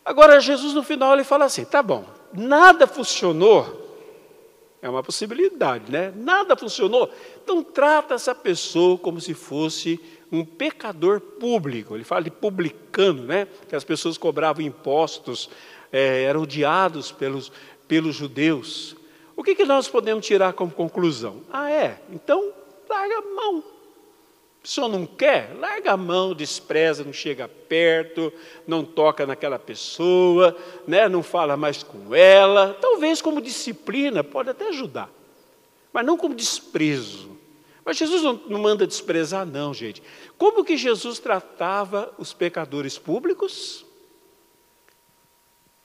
Agora, 0.04 0.40
Jesus 0.40 0.74
no 0.74 0.84
final 0.84 1.14
ele 1.14 1.24
fala 1.24 1.46
assim: 1.46 1.66
tá 1.66 1.82
bom, 1.82 2.06
nada 2.34 2.86
funcionou, 2.88 3.84
é 4.82 4.90
uma 4.90 5.02
possibilidade, 5.04 5.92
né? 5.92 6.14
Nada 6.16 6.56
funcionou, 6.56 7.10
então 7.44 7.64
trata 7.64 8.14
essa 8.14 8.36
pessoa 8.36 8.98
como 8.98 9.20
se 9.20 9.34
fosse 9.34 10.00
um 10.32 10.46
pecador 10.46 11.20
público. 11.20 11.96
Ele 11.96 12.04
fala 12.04 12.24
de 12.24 12.32
publicano, 12.32 13.24
né? 13.24 13.48
Que 13.68 13.76
as 13.76 13.84
pessoas 13.84 14.18
cobravam 14.18 14.64
impostos, 14.64 15.50
é, 15.92 16.24
eram 16.24 16.42
odiados 16.42 17.12
pelos, 17.12 17.52
pelos 17.88 18.16
judeus. 18.16 18.96
O 19.36 19.44
que, 19.44 19.56
que 19.56 19.66
nós 19.66 19.88
podemos 19.88 20.26
tirar 20.26 20.54
como 20.54 20.72
conclusão? 20.72 21.42
Ah, 21.52 21.70
é? 21.70 22.00
Então, 22.12 22.54
larga 22.90 23.18
a 23.18 23.22
mão 23.22 23.75
senhor 24.68 24.88
não 24.88 25.06
quer? 25.06 25.56
Larga 25.60 25.92
a 25.92 25.98
mão, 25.98 26.34
despreza, 26.34 27.04
não 27.04 27.14
chega 27.14 27.48
perto, 27.48 28.34
não 28.66 28.84
toca 28.84 29.26
naquela 29.26 29.60
pessoa, 29.60 30.58
né? 30.88 31.08
não 31.08 31.22
fala 31.22 31.56
mais 31.56 31.84
com 31.84 32.16
ela. 32.16 32.76
Talvez 32.82 33.22
como 33.22 33.42
disciplina 33.42 34.24
pode 34.24 34.50
até 34.50 34.70
ajudar, 34.70 35.10
mas 35.94 36.06
não 36.06 36.18
como 36.18 36.34
desprezo. 36.34 37.36
Mas 37.84 37.98
Jesus 37.98 38.24
não, 38.24 38.34
não 38.48 38.60
manda 38.60 38.88
desprezar, 38.88 39.46
não, 39.46 39.72
gente. 39.72 40.02
Como 40.38 40.64
que 40.64 40.76
Jesus 40.76 41.20
tratava 41.20 42.12
os 42.18 42.34
pecadores 42.34 42.98
públicos? 42.98 43.86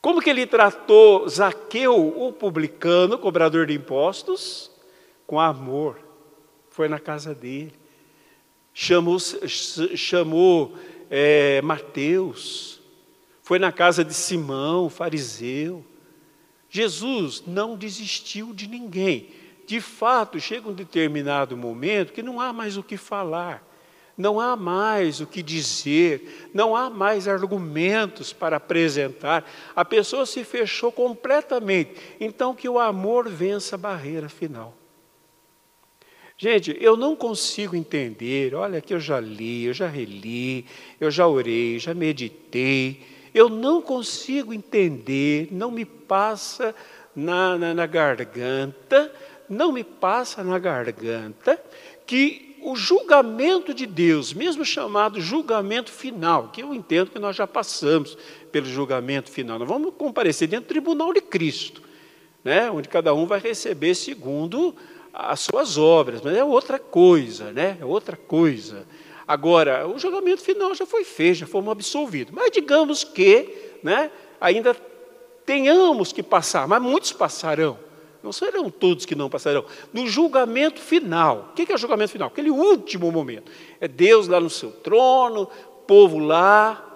Como 0.01 0.23
que 0.23 0.31
ele 0.31 0.47
tratou 0.47 1.29
Zaqueu, 1.29 1.95
o 1.95 2.33
publicano, 2.33 3.19
cobrador 3.19 3.67
de 3.67 3.75
impostos? 3.75 4.71
Com 5.27 5.39
amor. 5.39 5.99
Foi 6.71 6.89
na 6.89 6.99
casa 6.99 7.35
dele 7.35 7.80
chamou, 8.73 9.19
chamou 9.19 10.77
é, 11.11 11.61
Mateus, 11.63 12.81
foi 13.43 13.59
na 13.59 13.73
casa 13.73 14.05
de 14.05 14.15
Simão, 14.15 14.89
fariseu. 14.89 15.85
Jesus 16.69 17.43
não 17.47 17.77
desistiu 17.77 18.55
de 18.55 18.69
ninguém. 18.69 19.29
De 19.67 19.81
fato, 19.81 20.39
chega 20.39 20.69
um 20.69 20.73
determinado 20.73 21.57
momento 21.57 22.13
que 22.13 22.23
não 22.23 22.41
há 22.41 22.53
mais 22.53 22.77
o 22.77 22.83
que 22.83 22.97
falar, 22.97 23.65
não 24.17 24.39
há 24.39 24.55
mais 24.55 25.21
o 25.21 25.27
que 25.27 25.43
dizer, 25.43 26.51
não 26.55 26.77
há 26.77 26.89
mais 26.89 27.27
argumentos 27.27 28.33
para 28.33 28.57
apresentar. 28.57 29.45
A 29.75 29.85
pessoa 29.85 30.27
se 30.27 30.45
fechou 30.45 30.93
completamente. 30.93 31.95
Então, 32.21 32.55
que 32.55 32.69
o 32.69 32.79
amor 32.79 33.29
vença 33.29 33.75
a 33.75 33.79
barreira 33.79 34.29
final. 34.29 34.80
Gente, 36.43 36.75
eu 36.81 36.97
não 36.97 37.15
consigo 37.15 37.77
entender. 37.77 38.55
Olha, 38.55 38.81
que 38.81 38.95
eu 38.95 38.99
já 38.99 39.21
li, 39.21 39.67
eu 39.67 39.75
já 39.75 39.87
reli, 39.87 40.65
eu 40.99 41.11
já 41.11 41.27
orei, 41.27 41.79
já 41.79 41.93
meditei. 41.93 43.03
Eu 43.35 43.51
não 43.51 43.83
consigo 43.83 44.55
entender, 44.55 45.49
não 45.53 45.71
me 45.71 45.85
passa 45.85 46.75
na, 47.15 47.59
na, 47.59 47.75
na 47.75 47.85
garganta, 47.85 49.13
não 49.51 49.71
me 49.71 49.85
passa 49.85 50.43
na 50.43 50.59
garganta 50.59 51.63
que 52.07 52.57
o 52.63 52.75
julgamento 52.75 53.75
de 53.75 53.85
Deus, 53.85 54.33
mesmo 54.33 54.65
chamado 54.65 55.21
julgamento 55.21 55.93
final, 55.93 56.49
que 56.49 56.63
eu 56.63 56.73
entendo 56.73 57.11
que 57.11 57.19
nós 57.19 57.37
já 57.37 57.47
passamos 57.47 58.17
pelo 58.51 58.65
julgamento 58.65 59.31
final, 59.31 59.59
nós 59.59 59.69
vamos 59.69 59.93
comparecer 59.95 60.49
dentro 60.49 60.65
do 60.65 60.69
tribunal 60.71 61.13
de 61.13 61.21
Cristo, 61.21 61.83
né, 62.43 62.71
onde 62.71 62.89
cada 62.89 63.13
um 63.13 63.27
vai 63.27 63.39
receber 63.39 63.95
segundo 63.95 64.75
as 65.13 65.41
suas 65.41 65.77
obras, 65.77 66.21
mas 66.23 66.37
é 66.37 66.45
outra 66.45 66.79
coisa, 66.79 67.53
né? 67.53 67.77
É 67.81 67.85
outra 67.85 68.17
coisa. 68.17 68.87
Agora, 69.27 69.87
o 69.87 69.99
julgamento 69.99 70.43
final 70.43 70.75
já 70.75 70.85
foi 70.85 71.05
feito, 71.05 71.39
já 71.39 71.47
fomos 71.47 71.71
absolvidos. 71.71 72.35
Mas 72.35 72.51
digamos 72.51 73.05
que 73.05 73.77
né, 73.83 74.11
ainda 74.41 74.75
tenhamos 75.47 76.13
que 76.13 76.23
passar, 76.23 76.67
mas 76.67 76.83
muitos 76.83 77.13
passarão. 77.13 77.79
Não 78.23 78.33
serão 78.33 78.69
todos 78.71 79.07
que 79.07 79.15
não 79.15 79.31
passarão. 79.31 79.65
No 79.93 80.07
julgamento 80.07 80.81
final. 80.81 81.51
O 81.51 81.55
que 81.55 81.71
é 81.71 81.75
o 81.75 81.79
julgamento 81.79 82.13
final? 82.13 82.29
Aquele 82.29 82.51
último 82.51 83.11
momento. 83.11 83.51
É 83.81 83.89
Deus 83.89 84.29
lá 84.29 84.39
no 84.39 84.51
seu 84.51 84.71
trono, 84.71 85.49
povo 85.87 86.19
lá. 86.19 86.87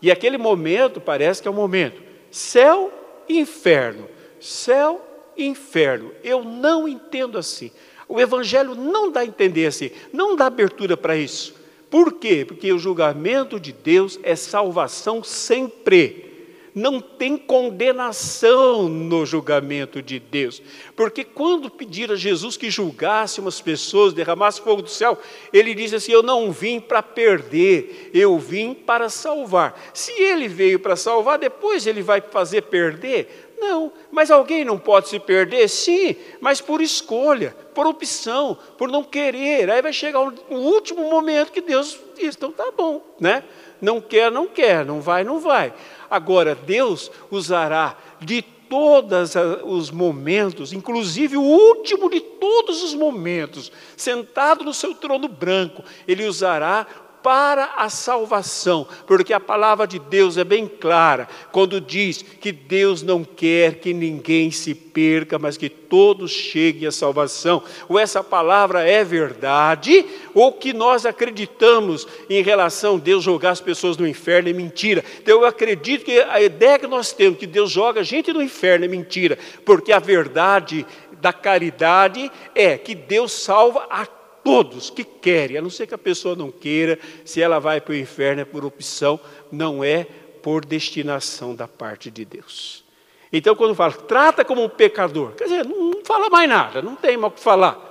E 0.00 0.10
aquele 0.10 0.38
momento 0.38 1.00
parece 1.00 1.42
que 1.42 1.48
é 1.48 1.50
o 1.50 1.54
momento. 1.54 2.02
Céu 2.30 2.92
e 3.28 3.38
inferno. 3.38 4.08
Céu 4.40 5.04
inferno. 5.36 6.12
Eu 6.22 6.44
não 6.44 6.88
entendo 6.88 7.38
assim. 7.38 7.70
O 8.08 8.20
Evangelho 8.20 8.74
não 8.74 9.10
dá 9.10 9.20
a 9.20 9.26
entender 9.26 9.66
assim, 9.66 9.90
não 10.12 10.36
dá 10.36 10.46
abertura 10.46 10.96
para 10.96 11.16
isso. 11.16 11.54
Por 11.90 12.14
quê? 12.14 12.44
Porque 12.44 12.72
o 12.72 12.78
julgamento 12.78 13.58
de 13.58 13.72
Deus 13.72 14.18
é 14.22 14.34
salvação 14.34 15.22
sempre. 15.22 16.33
Não 16.74 17.00
tem 17.00 17.36
condenação 17.36 18.88
no 18.88 19.24
julgamento 19.24 20.02
de 20.02 20.18
Deus. 20.18 20.60
Porque 20.96 21.22
quando 21.22 21.70
pediram 21.70 22.14
a 22.14 22.16
Jesus 22.16 22.56
que 22.56 22.68
julgasse 22.68 23.38
umas 23.40 23.60
pessoas, 23.60 24.12
derramasse 24.12 24.60
fogo 24.60 24.82
do 24.82 24.88
céu, 24.88 25.16
ele 25.52 25.72
disse 25.72 25.94
assim: 25.94 26.10
Eu 26.10 26.22
não 26.22 26.50
vim 26.50 26.80
para 26.80 27.00
perder, 27.00 28.10
eu 28.12 28.36
vim 28.38 28.74
para 28.74 29.08
salvar. 29.08 29.80
Se 29.94 30.10
ele 30.20 30.48
veio 30.48 30.80
para 30.80 30.96
salvar, 30.96 31.38
depois 31.38 31.86
ele 31.86 32.02
vai 32.02 32.20
fazer 32.20 32.62
perder, 32.62 33.44
não, 33.58 33.92
mas 34.10 34.30
alguém 34.30 34.64
não 34.64 34.78
pode 34.78 35.08
se 35.08 35.18
perder? 35.18 35.68
Sim, 35.68 36.16
mas 36.40 36.60
por 36.60 36.80
escolha, 36.80 37.56
por 37.74 37.86
opção, 37.86 38.58
por 38.76 38.88
não 38.88 39.02
querer. 39.02 39.70
Aí 39.70 39.80
vai 39.80 39.92
chegar 39.92 40.20
o 40.20 40.54
último 40.54 41.08
momento 41.08 41.52
que 41.52 41.60
Deus 41.60 41.98
diz: 42.16 42.34
então 42.36 42.52
tá 42.52 42.70
bom, 42.76 43.02
né? 43.18 43.42
Não 43.80 44.00
quer, 44.00 44.30
não 44.30 44.46
quer, 44.46 44.84
não 44.84 45.00
vai, 45.00 45.24
não 45.24 45.38
vai. 45.38 45.72
Agora, 46.14 46.54
Deus 46.54 47.10
usará 47.28 47.98
de 48.20 48.40
todos 48.40 49.34
os 49.64 49.90
momentos, 49.90 50.72
inclusive 50.72 51.36
o 51.36 51.42
último 51.42 52.08
de 52.08 52.20
todos 52.20 52.84
os 52.84 52.94
momentos, 52.94 53.72
sentado 53.96 54.64
no 54.64 54.72
seu 54.72 54.94
trono 54.94 55.26
branco, 55.26 55.82
Ele 56.06 56.24
usará 56.24 56.86
para 57.24 57.72
a 57.78 57.88
salvação, 57.88 58.86
porque 59.06 59.32
a 59.32 59.40
palavra 59.40 59.86
de 59.86 59.98
Deus 59.98 60.36
é 60.36 60.44
bem 60.44 60.68
clara 60.68 61.26
quando 61.50 61.80
diz 61.80 62.20
que 62.20 62.52
Deus 62.52 63.02
não 63.02 63.24
quer 63.24 63.76
que 63.76 63.94
ninguém 63.94 64.50
se 64.50 64.74
perca, 64.74 65.38
mas 65.38 65.56
que 65.56 65.70
todos 65.70 66.30
cheguem 66.30 66.86
à 66.86 66.92
salvação. 66.92 67.62
Ou 67.88 67.98
essa 67.98 68.22
palavra 68.22 68.86
é 68.86 69.02
verdade, 69.02 70.04
ou 70.34 70.52
que 70.52 70.74
nós 70.74 71.06
acreditamos 71.06 72.06
em 72.28 72.42
relação 72.42 72.96
a 72.96 72.98
Deus 73.00 73.24
jogar 73.24 73.52
as 73.52 73.60
pessoas 73.60 73.96
no 73.96 74.06
inferno 74.06 74.50
é 74.50 74.52
mentira. 74.52 75.02
Então 75.22 75.40
eu 75.40 75.46
acredito 75.46 76.04
que 76.04 76.20
a 76.20 76.42
ideia 76.42 76.78
que 76.78 76.86
nós 76.86 77.10
temos 77.10 77.38
que 77.38 77.46
Deus 77.46 77.70
joga 77.70 78.00
a 78.02 78.04
gente 78.04 78.34
no 78.34 78.42
inferno 78.42 78.84
é 78.84 78.88
mentira, 78.88 79.38
porque 79.64 79.92
a 79.92 79.98
verdade 79.98 80.84
da 81.22 81.32
caridade 81.32 82.30
é 82.54 82.76
que 82.76 82.94
Deus 82.94 83.32
salva 83.32 83.86
a 83.88 84.04
todos 84.44 84.90
que 84.90 85.02
querem, 85.02 85.56
a 85.56 85.62
não 85.62 85.70
ser 85.70 85.86
que 85.86 85.94
a 85.94 85.98
pessoa 85.98 86.36
não 86.36 86.50
queira, 86.50 86.98
se 87.24 87.40
ela 87.40 87.58
vai 87.58 87.80
para 87.80 87.92
o 87.92 87.96
inferno 87.96 88.42
é 88.42 88.44
por 88.44 88.64
opção, 88.64 89.18
não 89.50 89.82
é 89.82 90.04
por 90.42 90.64
destinação 90.64 91.54
da 91.54 91.66
parte 91.66 92.10
de 92.10 92.24
Deus. 92.24 92.84
Então, 93.32 93.56
quando 93.56 93.74
fala, 93.74 93.92
trata 93.94 94.44
como 94.44 94.62
um 94.62 94.68
pecador, 94.68 95.32
quer 95.32 95.44
dizer, 95.44 95.64
não, 95.64 96.04
fala 96.04 96.28
mais 96.28 96.48
nada, 96.48 96.82
não 96.82 96.94
tem 96.94 97.16
mais 97.16 97.32
o 97.32 97.36
que 97.36 97.42
falar. 97.42 97.90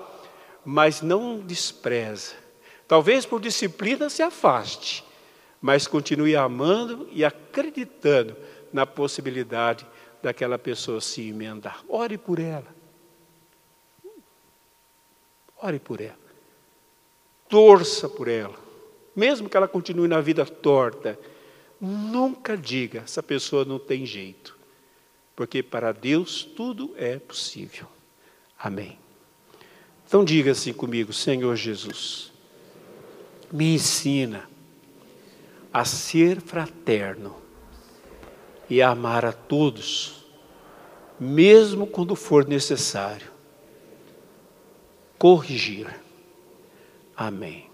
Mas 0.63 1.01
não 1.01 1.39
despreza. 1.39 2.35
Talvez 2.87 3.25
por 3.25 3.41
disciplina 3.41 4.09
se 4.09 4.21
afaste, 4.21 5.03
mas 5.59 5.87
continue 5.87 6.35
amando 6.35 7.09
e 7.11 7.25
acreditando 7.25 8.37
na 8.71 8.85
possibilidade 8.85 9.85
daquela 10.21 10.57
pessoa 10.57 11.01
se 11.01 11.27
emendar. 11.27 11.83
Ore 11.89 12.17
por 12.17 12.39
ela. 12.39 12.73
Ore 15.61 15.79
por 15.79 15.99
ela. 15.99 16.22
Torça 17.53 18.09
por 18.09 18.27
ela. 18.27 18.57
Mesmo 19.15 19.47
que 19.47 19.55
ela 19.55 19.67
continue 19.67 20.07
na 20.07 20.19
vida 20.19 20.43
torta, 20.43 21.19
nunca 21.79 22.57
diga: 22.57 23.01
essa 23.01 23.21
pessoa 23.21 23.63
não 23.63 23.77
tem 23.77 24.07
jeito. 24.07 24.57
Porque 25.35 25.61
para 25.61 25.91
Deus 25.91 26.43
tudo 26.43 26.95
é 26.97 27.19
possível. 27.19 27.85
Amém. 28.57 28.97
Então 30.03 30.25
diga 30.25 30.49
assim 30.49 30.73
comigo, 30.73 31.13
Senhor 31.13 31.55
Jesus, 31.55 32.33
me 33.51 33.75
ensina 33.75 34.49
a 35.71 35.85
ser 35.85 36.41
fraterno 36.41 37.35
e 38.67 38.81
a 38.81 38.89
amar 38.89 39.25
a 39.25 39.31
todos, 39.31 40.25
mesmo 41.19 41.85
quando 41.85 42.15
for 42.15 42.47
necessário 42.47 43.31
corrigir. 45.19 46.02
Amém. 47.15 47.72